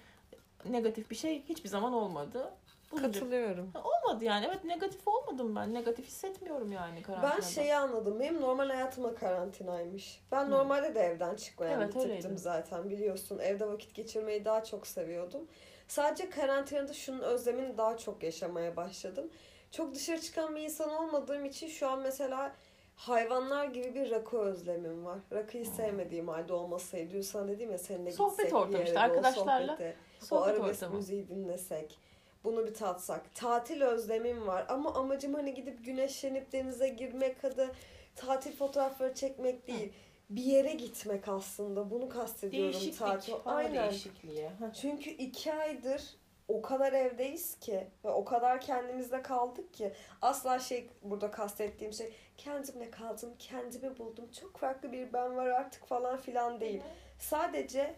negatif 0.66 1.10
bir 1.12 1.16
şey 1.16 1.44
hiçbir 1.50 1.70
zaman 1.70 1.94
olmadı. 1.94 2.52
Bulucu. 2.92 3.06
Katılıyorum. 3.06 3.72
Olmadı 3.84 4.26
yani. 4.26 4.46
Evet 4.50 4.64
negatif 4.64 5.08
olmadım 5.08 5.56
ben. 5.56 5.74
Negatif 5.74 6.08
hissetmiyorum 6.08 6.72
yani 6.72 7.02
karantinada. 7.02 7.36
Ben 7.36 7.42
şeyi 7.42 7.76
anladım. 7.76 8.20
Benim 8.20 8.42
normal 8.42 8.70
hayatıma 8.70 9.16
karantinaymış. 9.16 10.22
Ben 10.32 10.46
Hı. 10.46 10.52
normalde 10.52 10.96
de 10.96 11.00
evden 11.00 11.36
çıkmayan 11.36 11.82
Evet, 11.82 11.96
bir 11.96 12.00
tiptim 12.00 12.38
zaten 12.38 12.90
biliyorsun. 12.90 13.40
Evde 13.40 13.68
vakit 13.68 13.96
geçirmeyi 13.96 14.46
daha 14.46 14.64
çok 14.64 14.88
seviyordum. 14.88 15.42
Sadece 15.90 16.30
karantinada 16.30 16.94
şunun 16.94 17.20
özlemini 17.20 17.78
daha 17.78 17.98
çok 17.98 18.24
yaşamaya 18.24 18.76
başladım. 18.76 19.30
Çok 19.72 19.96
dışarı 19.96 20.22
çıkan 20.22 20.56
bir 20.56 20.62
insan 20.62 20.90
olmadığım 20.90 21.46
için 21.46 21.68
şu 21.68 21.88
an 21.88 22.00
mesela 22.00 22.56
hayvanlar 22.96 23.66
gibi 23.66 23.96
bir 23.96 24.12
rakı 24.12 24.38
özlemim 24.38 25.06
var. 25.06 25.20
Rakıyı 25.34 25.66
sevmediğim 25.66 26.28
halde 26.28 26.54
olmasaydı. 26.54 27.24
Sana 27.24 27.48
dedim 27.48 27.72
ya 27.72 27.78
seninle 27.78 28.12
Sohbet 28.12 28.38
gitsek 28.38 28.54
ortamı 28.54 28.74
bir 28.74 28.84
işte, 28.84 28.90
yere, 28.90 29.00
o 29.00 29.04
arkadaşlarla 29.04 29.72
sohbete, 29.72 29.96
o 30.22 30.26
Sohbet 30.26 30.56
arabesk 30.56 30.84
ortamı. 30.84 30.96
müziği 30.96 31.28
dinlesek. 31.28 32.00
Bunu 32.44 32.68
bir 32.68 32.74
tatsak. 32.74 33.36
Tatil 33.36 33.82
özlemim 33.82 34.48
var 34.48 34.66
ama 34.70 34.94
amacım 34.94 35.34
hani 35.34 35.54
gidip 35.54 35.86
güneşlenip 35.86 36.52
denize 36.52 36.90
girmek 36.90 37.38
hadi 37.42 37.70
tatil 38.16 38.56
fotoğrafları 38.56 39.14
çekmek 39.14 39.68
değil. 39.68 39.94
Bir 40.30 40.44
yere 40.44 40.74
gitmek 40.74 41.28
aslında. 41.28 41.92
Bunu 41.92 42.10
kastediyorum 42.10 42.74
Değişiklik. 42.74 43.00
Hava 43.30 43.42
Aynen. 43.46 43.90
değişikliği. 43.90 44.50
Heh. 44.50 44.74
Çünkü 44.82 45.10
iki 45.10 45.54
aydır 45.54 46.04
o 46.48 46.62
kadar 46.62 46.94
evdeyiz 46.94 47.60
ki 47.60 47.88
ve 48.06 48.10
o 48.10 48.26
kadar 48.26 48.62
kendimizde 48.62 49.22
kaldık 49.22 49.74
ki 49.74 49.94
asla 50.22 50.60
şey 50.60 50.90
burada 51.04 51.32
kastettiğim 51.32 51.94
şey 51.94 52.14
kendimle 52.38 52.92
kaldım, 52.92 53.34
kendimi 53.40 53.98
buldum. 53.98 54.32
Çok 54.40 54.58
farklı 54.58 54.92
bir 54.92 55.14
ben 55.14 55.36
var 55.36 55.48
artık 55.48 55.86
falan 55.86 56.18
filan 56.18 56.60
değil. 56.60 56.82
Sadece 57.20 57.96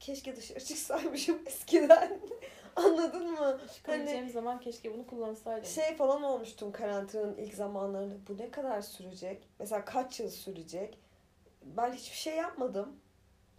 keşke 0.00 0.36
dışarı 0.36 0.64
çıksaymışım 0.64 1.42
eskiden. 1.46 2.20
Anladın 2.76 3.30
mı? 3.30 3.60
Çıkabileceğim 3.74 4.30
zaman 4.30 4.60
keşke 4.60 4.94
bunu 4.94 5.06
kullansaydım. 5.06 5.64
Şey 5.64 5.96
falan 5.96 6.22
olmuştum 6.22 6.72
karantinanın 6.72 7.36
ilk 7.36 7.54
zamanlarında. 7.54 8.14
Bu 8.28 8.38
ne 8.38 8.50
kadar 8.50 8.80
sürecek? 8.80 9.48
Mesela 9.58 9.84
kaç 9.84 10.20
yıl 10.20 10.30
sürecek? 10.30 10.98
Ben 11.64 11.92
hiçbir 11.92 12.16
şey 12.16 12.36
yapmadım. 12.36 13.00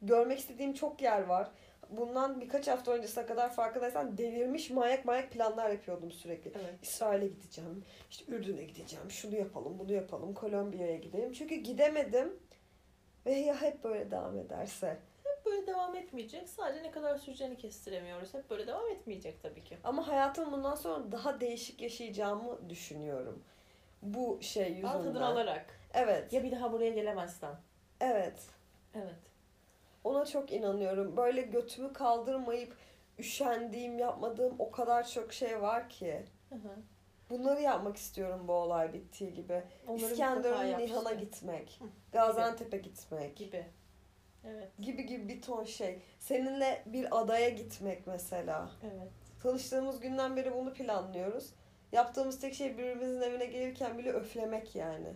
Görmek 0.01 0.39
istediğim 0.39 0.73
çok 0.73 1.01
yer 1.01 1.21
var. 1.21 1.51
Bundan 1.89 2.41
birkaç 2.41 2.67
hafta 2.67 2.91
öncesine 2.91 3.25
kadar 3.25 3.53
farkındaysan 3.53 4.17
delirmiş 4.17 4.69
manyak 4.69 5.05
manyak 5.05 5.31
planlar 5.31 5.69
yapıyordum 5.69 6.11
sürekli. 6.11 6.51
Evet. 6.55 6.73
İsrail'e 6.81 7.27
gideceğim, 7.27 7.83
işte 8.09 8.31
Ürdün'e 8.31 8.63
gideceğim, 8.63 9.11
şunu 9.11 9.35
yapalım, 9.35 9.79
bunu 9.79 9.93
yapalım, 9.93 10.33
Kolombiya'ya 10.33 10.97
gidelim. 10.97 11.31
Çünkü 11.33 11.55
gidemedim 11.55 12.39
ve 13.25 13.33
ya 13.33 13.61
hep 13.61 13.83
böyle 13.83 14.11
devam 14.11 14.37
ederse. 14.37 14.97
Hep 15.23 15.45
böyle 15.45 15.67
devam 15.67 15.95
etmeyecek. 15.95 16.49
Sadece 16.49 16.83
ne 16.83 16.91
kadar 16.91 17.17
süreceğini 17.17 17.57
kestiremiyoruz. 17.57 18.33
Hep 18.33 18.49
böyle 18.49 18.67
devam 18.67 18.87
etmeyecek 18.91 19.41
tabii 19.43 19.63
ki. 19.63 19.77
Ama 19.83 20.07
hayatım 20.07 20.51
bundan 20.51 20.75
sonra 20.75 21.11
daha 21.11 21.39
değişik 21.41 21.81
yaşayacağımı 21.81 22.69
düşünüyorum. 22.69 23.43
Bu 24.01 24.37
şey 24.41 24.81
Al 24.83 24.87
tadını 24.91 25.07
yüzünden. 25.07 25.21
alarak. 25.21 25.65
Evet, 25.93 26.33
Ya 26.33 26.43
bir 26.43 26.51
daha 26.51 26.71
buraya 26.71 26.89
gelemezsen. 26.91 27.55
Evet. 27.99 28.49
Evet. 28.93 29.15
Ona 30.03 30.25
çok 30.25 30.51
inanıyorum. 30.51 31.17
Böyle 31.17 31.41
götümü 31.41 31.93
kaldırmayıp 31.93 32.77
üşendiğim, 33.19 33.99
yapmadığım 33.99 34.55
o 34.60 34.71
kadar 34.71 35.08
çok 35.08 35.34
şey 35.34 35.62
var 35.62 35.89
ki. 35.89 36.25
Hı 36.49 36.55
hı. 36.55 36.75
Bunları 37.29 37.62
yapmak 37.62 37.97
istiyorum 37.97 38.47
bu 38.47 38.53
olay 38.53 38.93
bittiği 38.93 39.34
gibi. 39.34 39.63
İskenderun, 39.95 40.79
Nihan'a 40.79 41.13
gitmek. 41.13 41.79
Hı. 41.81 41.86
Gaziantep'e 42.12 42.77
gitmek. 42.77 43.38
Gibi. 43.38 43.65
Evet. 44.47 44.69
Gibi 44.79 45.05
gibi 45.05 45.27
bir 45.27 45.41
ton 45.41 45.63
şey. 45.63 46.01
Seninle 46.19 46.84
bir 46.86 47.21
adaya 47.21 47.49
gitmek 47.49 48.08
mesela. 48.08 48.71
Evet. 48.84 49.12
Tanıştığımız 49.43 49.99
günden 49.99 50.36
beri 50.36 50.53
bunu 50.53 50.73
planlıyoruz. 50.73 51.53
Yaptığımız 51.91 52.39
tek 52.39 52.53
şey 52.53 52.77
birbirimizin 52.77 53.21
evine 53.21 53.45
gelirken 53.45 53.97
bile 53.97 54.12
öflemek 54.12 54.75
yani. 54.75 55.08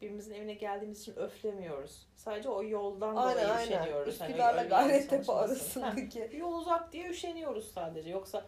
Birbirimizin 0.00 0.34
evine 0.34 0.54
geldiğimiz 0.54 1.00
için 1.00 1.16
öflemiyoruz. 1.16 2.06
Sadece 2.16 2.48
o 2.48 2.64
yoldan 2.64 3.16
Aynen 3.16 3.32
dolayı 3.32 3.48
aynen. 3.52 3.64
üşeniyoruz. 3.82 4.20
Hani 4.20 4.28
Üsküdar'la 4.30 4.58
öyle 4.60 4.68
Gayrettepe 4.68 5.32
arasındaki. 5.32 6.30
Yol 6.36 6.52
uzak 6.52 6.92
diye 6.92 7.08
üşeniyoruz 7.08 7.72
sadece. 7.72 8.10
Yoksa 8.10 8.46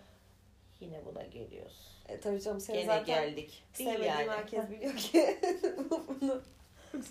yine 0.81 1.05
buna 1.05 1.23
geliyoruz. 1.23 2.03
E 2.09 2.21
tabii 2.21 2.41
canım 2.41 2.61
seni 2.61 2.77
Gene 2.77 2.87
zaten 2.87 3.05
geldik. 3.07 3.65
Sevmediğim 3.73 4.05
yani. 4.07 4.31
herkes 4.31 4.71
biliyor 4.71 4.97
ki 4.97 5.41
bunu 6.09 6.43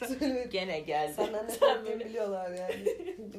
söylemek 0.07 0.51
Gene 0.51 0.79
geldi. 0.79 1.13
Senden 1.13 1.47
ne 1.47 1.51
Sen 1.51 1.69
ettiğimi 1.69 1.85
böyle- 1.99 2.05
biliyorlar 2.05 2.51
yani. 2.51 2.95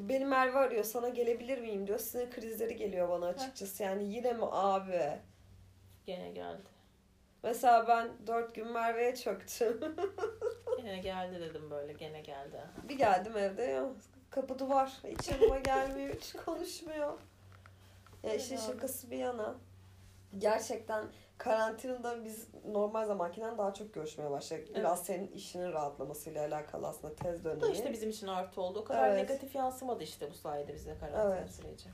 Beni 0.09 0.25
Merve 0.25 0.59
arıyor 0.59 0.85
sana 0.85 1.09
gelebilir 1.09 1.59
miyim 1.59 1.87
diyor. 1.87 1.99
Sinir 1.99 2.31
krizleri 2.31 2.77
geliyor 2.77 3.09
bana 3.09 3.27
açıkçası. 3.27 3.83
Yani 3.83 4.15
yine 4.15 4.33
mi 4.33 4.45
abi? 4.51 5.03
Gene 6.07 6.31
geldi. 6.31 6.63
Mesela 7.43 7.89
ben 7.89 8.09
dört 8.27 8.55
gün 8.55 8.69
Merve'ye 8.73 9.17
çöktüm. 9.17 9.97
Gene 10.83 10.99
geldi 10.99 11.40
dedim 11.40 11.71
böyle. 11.71 11.93
Gene 11.93 12.21
geldi. 12.21 12.61
bir 12.88 12.99
geldim 12.99 13.37
evde 13.37 13.62
ya 13.62 13.85
kapı 14.31 14.59
duvar. 14.59 14.93
Hiç 15.05 15.29
yanıma 15.29 15.59
gelmiyor. 15.59 16.14
Hiç 16.14 16.33
konuşmuyor. 16.33 17.19
Ya 18.23 18.35
işin 18.35 18.57
şakası 18.57 19.11
bir 19.11 19.16
yana. 19.19 19.55
Gerçekten 20.38 21.05
karantinada 21.38 22.25
biz 22.25 22.49
normal 22.69 23.07
zamankinden 23.07 23.59
daha 23.59 23.75
çok 23.75 23.95
görüşmeye 23.95 24.31
başladık. 24.31 24.69
Biraz 24.75 25.03
senin 25.05 25.29
işinin 25.33 25.73
rahatlamasıyla 25.73 26.47
alakalı 26.47 26.88
aslında 26.88 27.14
tez 27.16 27.40
Bu 27.40 27.45
da 27.45 27.61
dönemi. 27.61 27.73
işte 27.77 27.93
bizim 27.93 28.11
için 28.11 28.27
artı 28.27 28.61
oldu. 28.61 28.79
O 28.81 28.85
kadar 28.85 29.09
Evet. 29.09 29.29
negatif 29.29 29.55
yansımadı 29.55 30.03
işte 30.05 30.31
bu 30.31 30.35
sayede 30.35 30.75
bize 30.75 30.97
karantina 31.01 31.37
Evet. 31.38 31.51
süreci. 31.51 31.88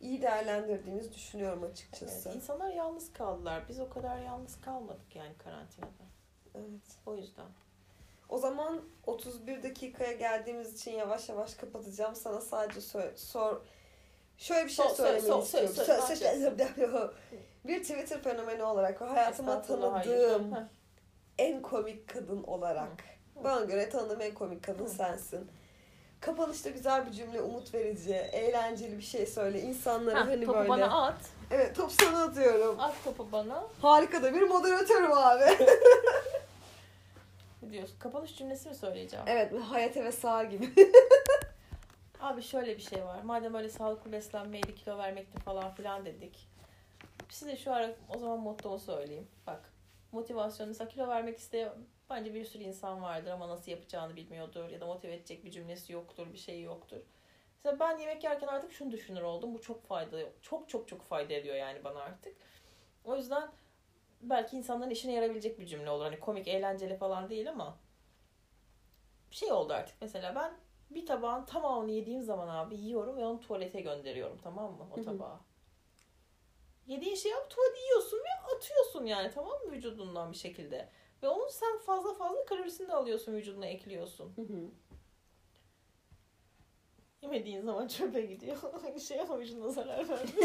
İyi 0.00 0.22
değerlendirdiğimizi 0.22 1.14
düşünüyorum 1.14 1.62
açıkçası. 1.62 2.28
Evet, 2.28 2.36
insanlar 2.36 2.70
yalnız 2.70 3.12
kaldılar. 3.12 3.62
Biz 3.68 3.80
o 3.80 3.88
kadar 3.90 4.18
yalnız 4.18 4.60
kalmadık 4.60 5.16
yani 5.16 5.34
karantinada. 5.38 6.04
evet. 6.54 6.98
O 7.06 7.14
yüzden. 7.16 7.46
O 8.28 8.38
zaman 8.38 8.80
31 9.06 9.62
dakikaya 9.62 10.12
geldiğimiz 10.12 10.74
için 10.74 10.90
yavaş 10.90 11.28
yavaş 11.28 11.54
kapatacağım. 11.54 12.16
Sana 12.16 12.40
sadece 12.40 12.80
sor, 12.80 13.02
sor 13.16 13.60
şöyle 14.38 14.64
bir 14.64 14.70
şey 14.70 14.86
sor, 14.86 14.94
söylemeni 14.94 15.18
istiyorum. 15.18 15.74
sor, 15.74 15.82
Sö- 15.84 16.00
sor, 16.00 16.14
sö- 16.14 17.10
bir 17.64 17.82
Twitter 17.82 18.22
fenomeni 18.22 18.62
olarak 18.62 19.02
ve 19.02 19.06
hayatıma 19.06 19.62
tanıdığım. 19.62 20.52
Heh. 20.56 20.60
en 21.38 21.62
komik 21.62 22.08
kadın 22.08 22.42
olarak. 22.42 23.04
Bana 23.44 23.64
göre 23.64 23.88
tanıdığım 23.90 24.20
en 24.20 24.34
komik 24.34 24.64
kadın 24.64 24.86
sensin. 24.86 25.50
Kapanışta 26.20 26.70
güzel 26.70 27.06
bir 27.06 27.12
cümle, 27.12 27.40
umut 27.40 27.74
verici, 27.74 28.14
eğlenceli 28.14 28.98
bir 28.98 29.02
şey 29.02 29.26
söyle. 29.26 29.60
İnsanlara 29.60 30.20
Heh, 30.20 30.30
hani 30.30 30.44
topu 30.44 30.58
böyle... 30.58 30.68
bana 30.68 31.06
at. 31.06 31.20
Evet 31.50 31.76
top 31.76 31.92
sana 31.92 32.22
atıyorum. 32.22 32.80
At 32.80 32.94
topu 33.04 33.32
bana. 33.32 33.64
Harika 33.82 34.22
da 34.22 34.34
bir 34.34 34.42
moderatörüm 34.42 35.12
abi. 35.12 35.44
Diyorsun? 37.70 37.98
Kapanış 37.98 38.36
cümlesi 38.36 38.68
mi 38.68 38.74
söyleyeceğim? 38.74 39.24
evet 39.28 39.60
hayat 39.60 39.96
ve 39.96 40.12
sağ 40.12 40.44
gibi. 40.44 40.68
Abi 42.20 42.42
şöyle 42.42 42.76
bir 42.76 42.82
şey 42.82 43.04
var. 43.04 43.22
Madem 43.22 43.54
öyle 43.54 43.68
sağlıklı 43.68 44.12
beslenmeydi, 44.12 44.74
kilo 44.74 44.98
vermekti 44.98 45.38
falan 45.38 45.74
filan 45.74 46.06
dedik. 46.06 46.48
Size 47.28 47.56
şu 47.56 47.72
ara 47.72 47.90
o 48.14 48.18
zaman 48.18 48.40
mottomu 48.40 48.78
söyleyeyim. 48.78 49.28
Bak 49.46 49.72
motivasyon 50.12 50.68
mesela 50.68 50.88
kilo 50.88 51.08
vermek 51.08 51.38
isteyen 51.38 51.72
bence 52.10 52.34
bir 52.34 52.44
sürü 52.44 52.62
insan 52.62 53.02
vardır 53.02 53.30
ama 53.30 53.48
nasıl 53.48 53.70
yapacağını 53.70 54.16
bilmiyordur 54.16 54.68
ya 54.70 54.80
da 54.80 54.86
motive 54.86 55.14
edecek 55.14 55.44
bir 55.44 55.50
cümlesi 55.50 55.92
yoktur, 55.92 56.32
bir 56.32 56.38
şey 56.38 56.62
yoktur. 56.62 57.00
Mesela 57.56 57.80
ben 57.80 57.98
yemek 57.98 58.24
yerken 58.24 58.46
artık 58.46 58.72
şunu 58.72 58.90
düşünür 58.90 59.22
oldum. 59.22 59.54
Bu 59.54 59.60
çok 59.60 59.86
fayda, 59.86 60.18
çok 60.42 60.68
çok 60.68 60.88
çok 60.88 61.02
fayda 61.02 61.34
ediyor 61.34 61.56
yani 61.56 61.84
bana 61.84 62.00
artık. 62.00 62.36
O 63.04 63.16
yüzden 63.16 63.48
belki 64.20 64.56
insanların 64.56 64.90
işine 64.90 65.12
yarabilecek 65.12 65.58
bir 65.58 65.66
cümle 65.66 65.90
olur. 65.90 66.04
Hani 66.04 66.20
komik, 66.20 66.48
eğlenceli 66.48 66.96
falan 66.96 67.30
değil 67.30 67.50
ama 67.50 67.78
bir 69.30 69.36
şey 69.36 69.52
oldu 69.52 69.72
artık. 69.72 69.96
Mesela 70.00 70.34
ben 70.34 70.52
bir 70.90 71.06
tabağın 71.06 71.44
tamamını 71.44 71.90
yediğim 71.90 72.22
zaman 72.22 72.48
abi 72.48 72.76
yiyorum 72.76 73.16
ve 73.16 73.26
onu 73.26 73.40
tuvalete 73.40 73.80
gönderiyorum 73.80 74.38
tamam 74.42 74.72
mı 74.72 74.86
o 74.92 75.02
tabağı. 75.02 75.38
Yediğin 76.86 77.14
şeyi 77.14 77.34
abi 77.36 77.48
tuvalete 77.48 77.80
yiyorsun 77.80 78.18
ve 78.18 78.54
atıyorsun 78.56 79.04
yani 79.06 79.30
tamam 79.34 79.52
mı 79.66 79.72
vücudundan 79.72 80.32
bir 80.32 80.36
şekilde. 80.36 80.88
Ve 81.22 81.28
onun 81.28 81.48
sen 81.48 81.78
fazla 81.78 82.14
fazla 82.14 82.44
kalorisini 82.44 82.88
de 82.88 82.92
alıyorsun 82.94 83.34
vücuduna 83.34 83.66
ekliyorsun. 83.66 84.34
Yemediğin 87.22 87.62
zaman 87.62 87.88
çöpe 87.88 88.20
gidiyor. 88.20 88.56
Aynı 88.84 89.00
şey 89.00 89.20
ama 89.20 89.38
vücuduna 89.38 89.68
zarar 89.68 90.08
vermiyor. 90.08 90.28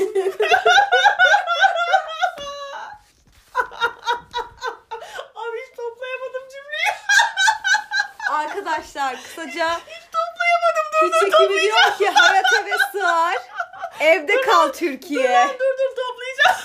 abi 5.36 5.58
hiç 5.60 5.76
toplayamadım 5.78 6.50
cümleyi. 6.52 6.94
Arkadaşlar 9.54 9.80
kısaca 9.80 9.80
Toplayamadım 10.12 10.88
dur 10.94 11.08
dur 11.08 11.20
küçük 11.20 11.40
gibi 11.50 11.62
diyor 11.62 11.98
ki 11.98 12.10
hayata 12.20 12.66
ve 12.66 12.72
sığar. 12.92 13.38
Evde 14.00 14.42
kal 14.42 14.74
Türkiye. 14.74 15.48
Dur 15.48 15.78
dur 15.80 15.96
toplayacağım. 15.96 16.60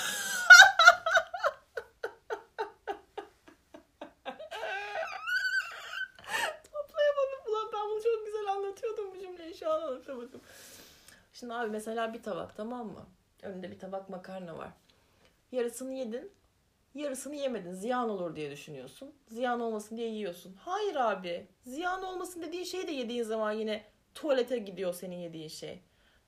Toplayamadım. 6.72 7.52
Ulan 7.52 7.70
ben 7.72 7.90
bunu 7.90 8.02
çok 8.02 8.26
güzel 8.26 8.46
anlatıyordum 8.52 9.14
bu 9.14 9.20
cümleyi. 9.20 9.54
Şu 9.54 9.72
an 9.72 9.82
anlatamadım. 9.82 10.40
Şimdi 11.32 11.54
abi 11.54 11.70
mesela 11.70 12.14
bir 12.14 12.22
tabak 12.22 12.56
tamam 12.56 12.86
mı? 12.86 13.06
Önünde 13.42 13.70
bir 13.70 13.78
tabak 13.78 14.08
makarna 14.08 14.58
var. 14.58 14.70
Yarısını 15.52 15.92
yedin. 15.92 16.32
Yarısını 16.98 17.34
yemedin. 17.36 17.72
Ziyan 17.72 18.08
olur 18.08 18.36
diye 18.36 18.50
düşünüyorsun. 18.50 19.14
Ziyan 19.28 19.60
olmasın 19.60 19.96
diye 19.96 20.08
yiyorsun. 20.08 20.56
Hayır 20.64 20.96
abi. 20.96 21.46
Ziyan 21.66 22.02
olmasın 22.02 22.42
dediğin 22.42 22.64
şeyi 22.64 22.88
de 22.88 22.92
yediğin 22.92 23.22
zaman 23.22 23.52
yine 23.52 23.84
tuvalete 24.14 24.58
gidiyor 24.58 24.94
senin 24.94 25.16
yediğin 25.16 25.48
şey. 25.48 25.82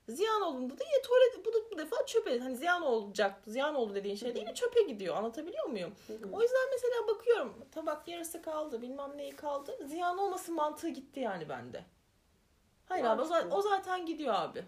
Ziyan 0.09 0.41
olduğunda 0.41 0.79
da 0.79 0.83
yine 0.83 1.01
tuvalet 1.01 1.45
bu, 1.45 1.71
bu 1.71 1.77
defa 1.77 2.05
çöpe. 2.05 2.39
Hani 2.39 2.55
ziyan 2.55 2.81
olacak, 2.81 3.41
ziyan 3.47 3.75
oldu 3.75 3.95
dediğin 3.95 4.15
şey 4.15 4.35
de 4.35 4.39
yine 4.39 4.53
çöpe 4.53 4.81
gidiyor. 4.81 5.15
Anlatabiliyor 5.15 5.65
muyum? 5.65 5.95
O 6.09 6.41
yüzden 6.41 6.69
mesela 6.71 7.07
bakıyorum 7.07 7.65
tabak 7.71 8.07
yarısı 8.07 8.41
kaldı 8.41 8.81
bilmem 8.81 9.17
neyi 9.17 9.35
kaldı. 9.35 9.77
Ziyan 9.85 10.17
olmasın 10.17 10.55
mantığı 10.55 10.89
gitti 10.89 11.19
yani 11.19 11.49
bende. 11.49 11.85
Hayır 12.85 13.05
abi 13.05 13.21
o 13.21 13.25
zaten, 13.25 13.51
o 13.51 13.61
zaten 13.61 14.05
gidiyor 14.05 14.33
abi. 14.33 14.63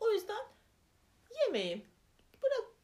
O 0.00 0.10
yüzden 0.10 0.46
yemeyin. 1.44 1.84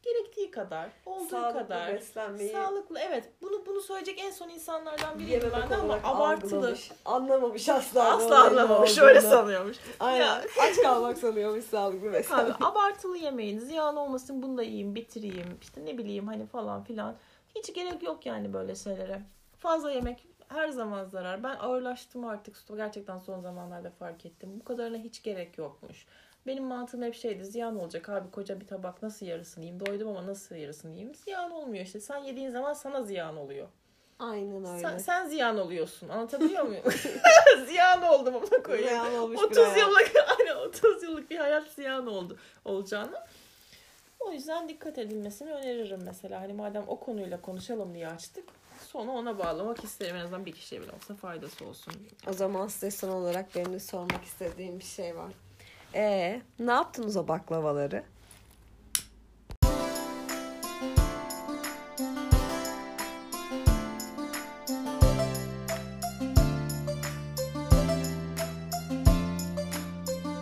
Gerektiği 0.03 0.51
kadar, 0.51 0.91
olduğu 1.07 1.29
Sağlıklı 1.29 1.61
kadar. 1.61 1.95
beslenmeyi 1.95 2.53
Sağlıklı 2.53 2.99
evet. 2.99 3.33
Bunu 3.43 3.67
bunu 3.67 3.81
söyleyecek 3.81 4.19
en 4.21 4.31
son 4.31 4.49
insanlardan 4.49 5.19
biriyim 5.19 5.43
ben 5.53 5.71
de 5.71 5.77
ama 5.77 5.99
abartılı. 6.05 6.57
algılamış. 6.57 6.91
Anlamamış 7.05 7.69
asla. 7.69 8.17
Asla 8.17 8.45
anlamamış. 8.45 8.99
Öyle 8.99 9.21
sanıyormuş. 9.21 9.77
Aynen. 10.01 10.19
Ya. 10.19 10.43
Aç 10.61 10.77
kalmak 10.83 11.19
sanıyormuş 11.19 11.65
sağlıklı 11.65 12.13
beslenme. 12.13 12.43
Abi 12.43 12.65
abartılı 12.65 13.19
yemeyin. 13.19 13.59
Ziyan 13.59 13.97
olmasın 13.97 14.43
bunu 14.43 14.59
da 14.59 14.63
yiyeyim, 14.63 14.95
bitireyim. 14.95 15.59
İşte 15.63 15.85
ne 15.85 15.99
bileyim 15.99 16.27
hani 16.27 16.47
falan 16.47 16.85
filan. 16.85 17.17
Hiç 17.55 17.75
gerek 17.75 18.03
yok 18.03 18.27
yani 18.27 18.53
böyle 18.53 18.75
şeylere. 18.75 19.23
Fazla 19.59 19.91
yemek 19.91 20.27
her 20.49 20.69
zaman 20.69 21.05
zarar. 21.05 21.43
Ben 21.43 21.57
ağırlaştım 21.57 22.25
artık. 22.25 22.57
Gerçekten 22.77 23.19
son 23.19 23.41
zamanlarda 23.41 23.91
fark 23.91 24.27
ettim. 24.27 24.61
Bu 24.61 24.65
kadarına 24.65 24.97
hiç 24.97 25.23
gerek 25.23 25.59
yokmuş. 25.59 26.07
Benim 26.47 26.65
mantığım 26.65 27.03
hep 27.03 27.15
şeydi. 27.15 27.45
Ziyan 27.45 27.81
olacak 27.81 28.09
abi 28.09 28.31
koca 28.31 28.61
bir 28.61 28.67
tabak 28.67 29.03
nasıl 29.03 29.27
yarısını 29.27 29.65
yiyeyim? 29.65 29.87
Doydum 29.87 30.09
ama 30.09 30.27
nasıl 30.27 30.55
yarısını 30.55 30.91
yiyeyim? 30.91 31.15
Ziyan 31.15 31.51
olmuyor 31.51 31.85
işte. 31.85 32.01
Sen 32.01 32.17
yediğin 32.19 32.51
zaman 32.51 32.73
sana 32.73 33.03
ziyan 33.03 33.37
oluyor. 33.37 33.69
Aynen 34.19 34.65
öyle. 34.65 34.81
Sen, 34.81 34.99
sen 34.99 35.29
ziyan 35.29 35.59
oluyorsun. 35.59 36.09
Anlatabiliyor 36.09 36.65
muyum? 36.65 36.85
ziyan 37.67 38.03
oldum 38.03 38.35
ona 38.35 38.63
koyayım. 38.63 38.89
Ziyan 38.89 39.15
olmuş 39.15 39.37
bir 39.37 39.47
30 39.47 39.59
hayat. 39.59 39.79
yıllık 39.79 40.13
aynen 40.41 40.57
30 40.57 41.03
yıllık 41.03 41.31
bir 41.31 41.39
hayat 41.39 41.69
ziyan 41.69 42.07
oldu 42.07 42.39
olacağını. 42.65 43.25
O 44.21 44.33
yüzden 44.33 44.69
dikkat 44.69 44.99
edilmesini 44.99 45.53
öneririm 45.53 46.01
mesela. 46.05 46.41
Hani 46.41 46.53
madem 46.53 46.85
o 46.87 47.01
konuyla 47.01 47.41
konuşalım 47.41 47.95
diye 47.95 48.09
açtık. 48.09 48.45
Sonu 48.87 49.13
ona 49.13 49.39
bağlamak 49.39 49.85
isterim. 49.85 50.17
En 50.17 50.21
azından 50.21 50.47
bir 50.47 50.53
kişiye 50.53 50.83
bile 50.83 50.93
olsa 50.93 51.15
faydası 51.15 51.67
olsun. 51.67 51.95
O 52.29 52.33
zaman 52.33 52.69
size 52.69 52.91
son 52.91 53.09
olarak 53.09 53.55
benim 53.55 53.73
de 53.73 53.81
sormak 53.81 54.25
istediğim 54.25 54.79
bir 54.79 54.85
şey 54.85 55.17
var. 55.17 55.33
Ee, 55.95 56.43
ne 56.59 56.73
yaptınız 56.73 57.17
o 57.17 57.29
baklavaları? 57.29 58.03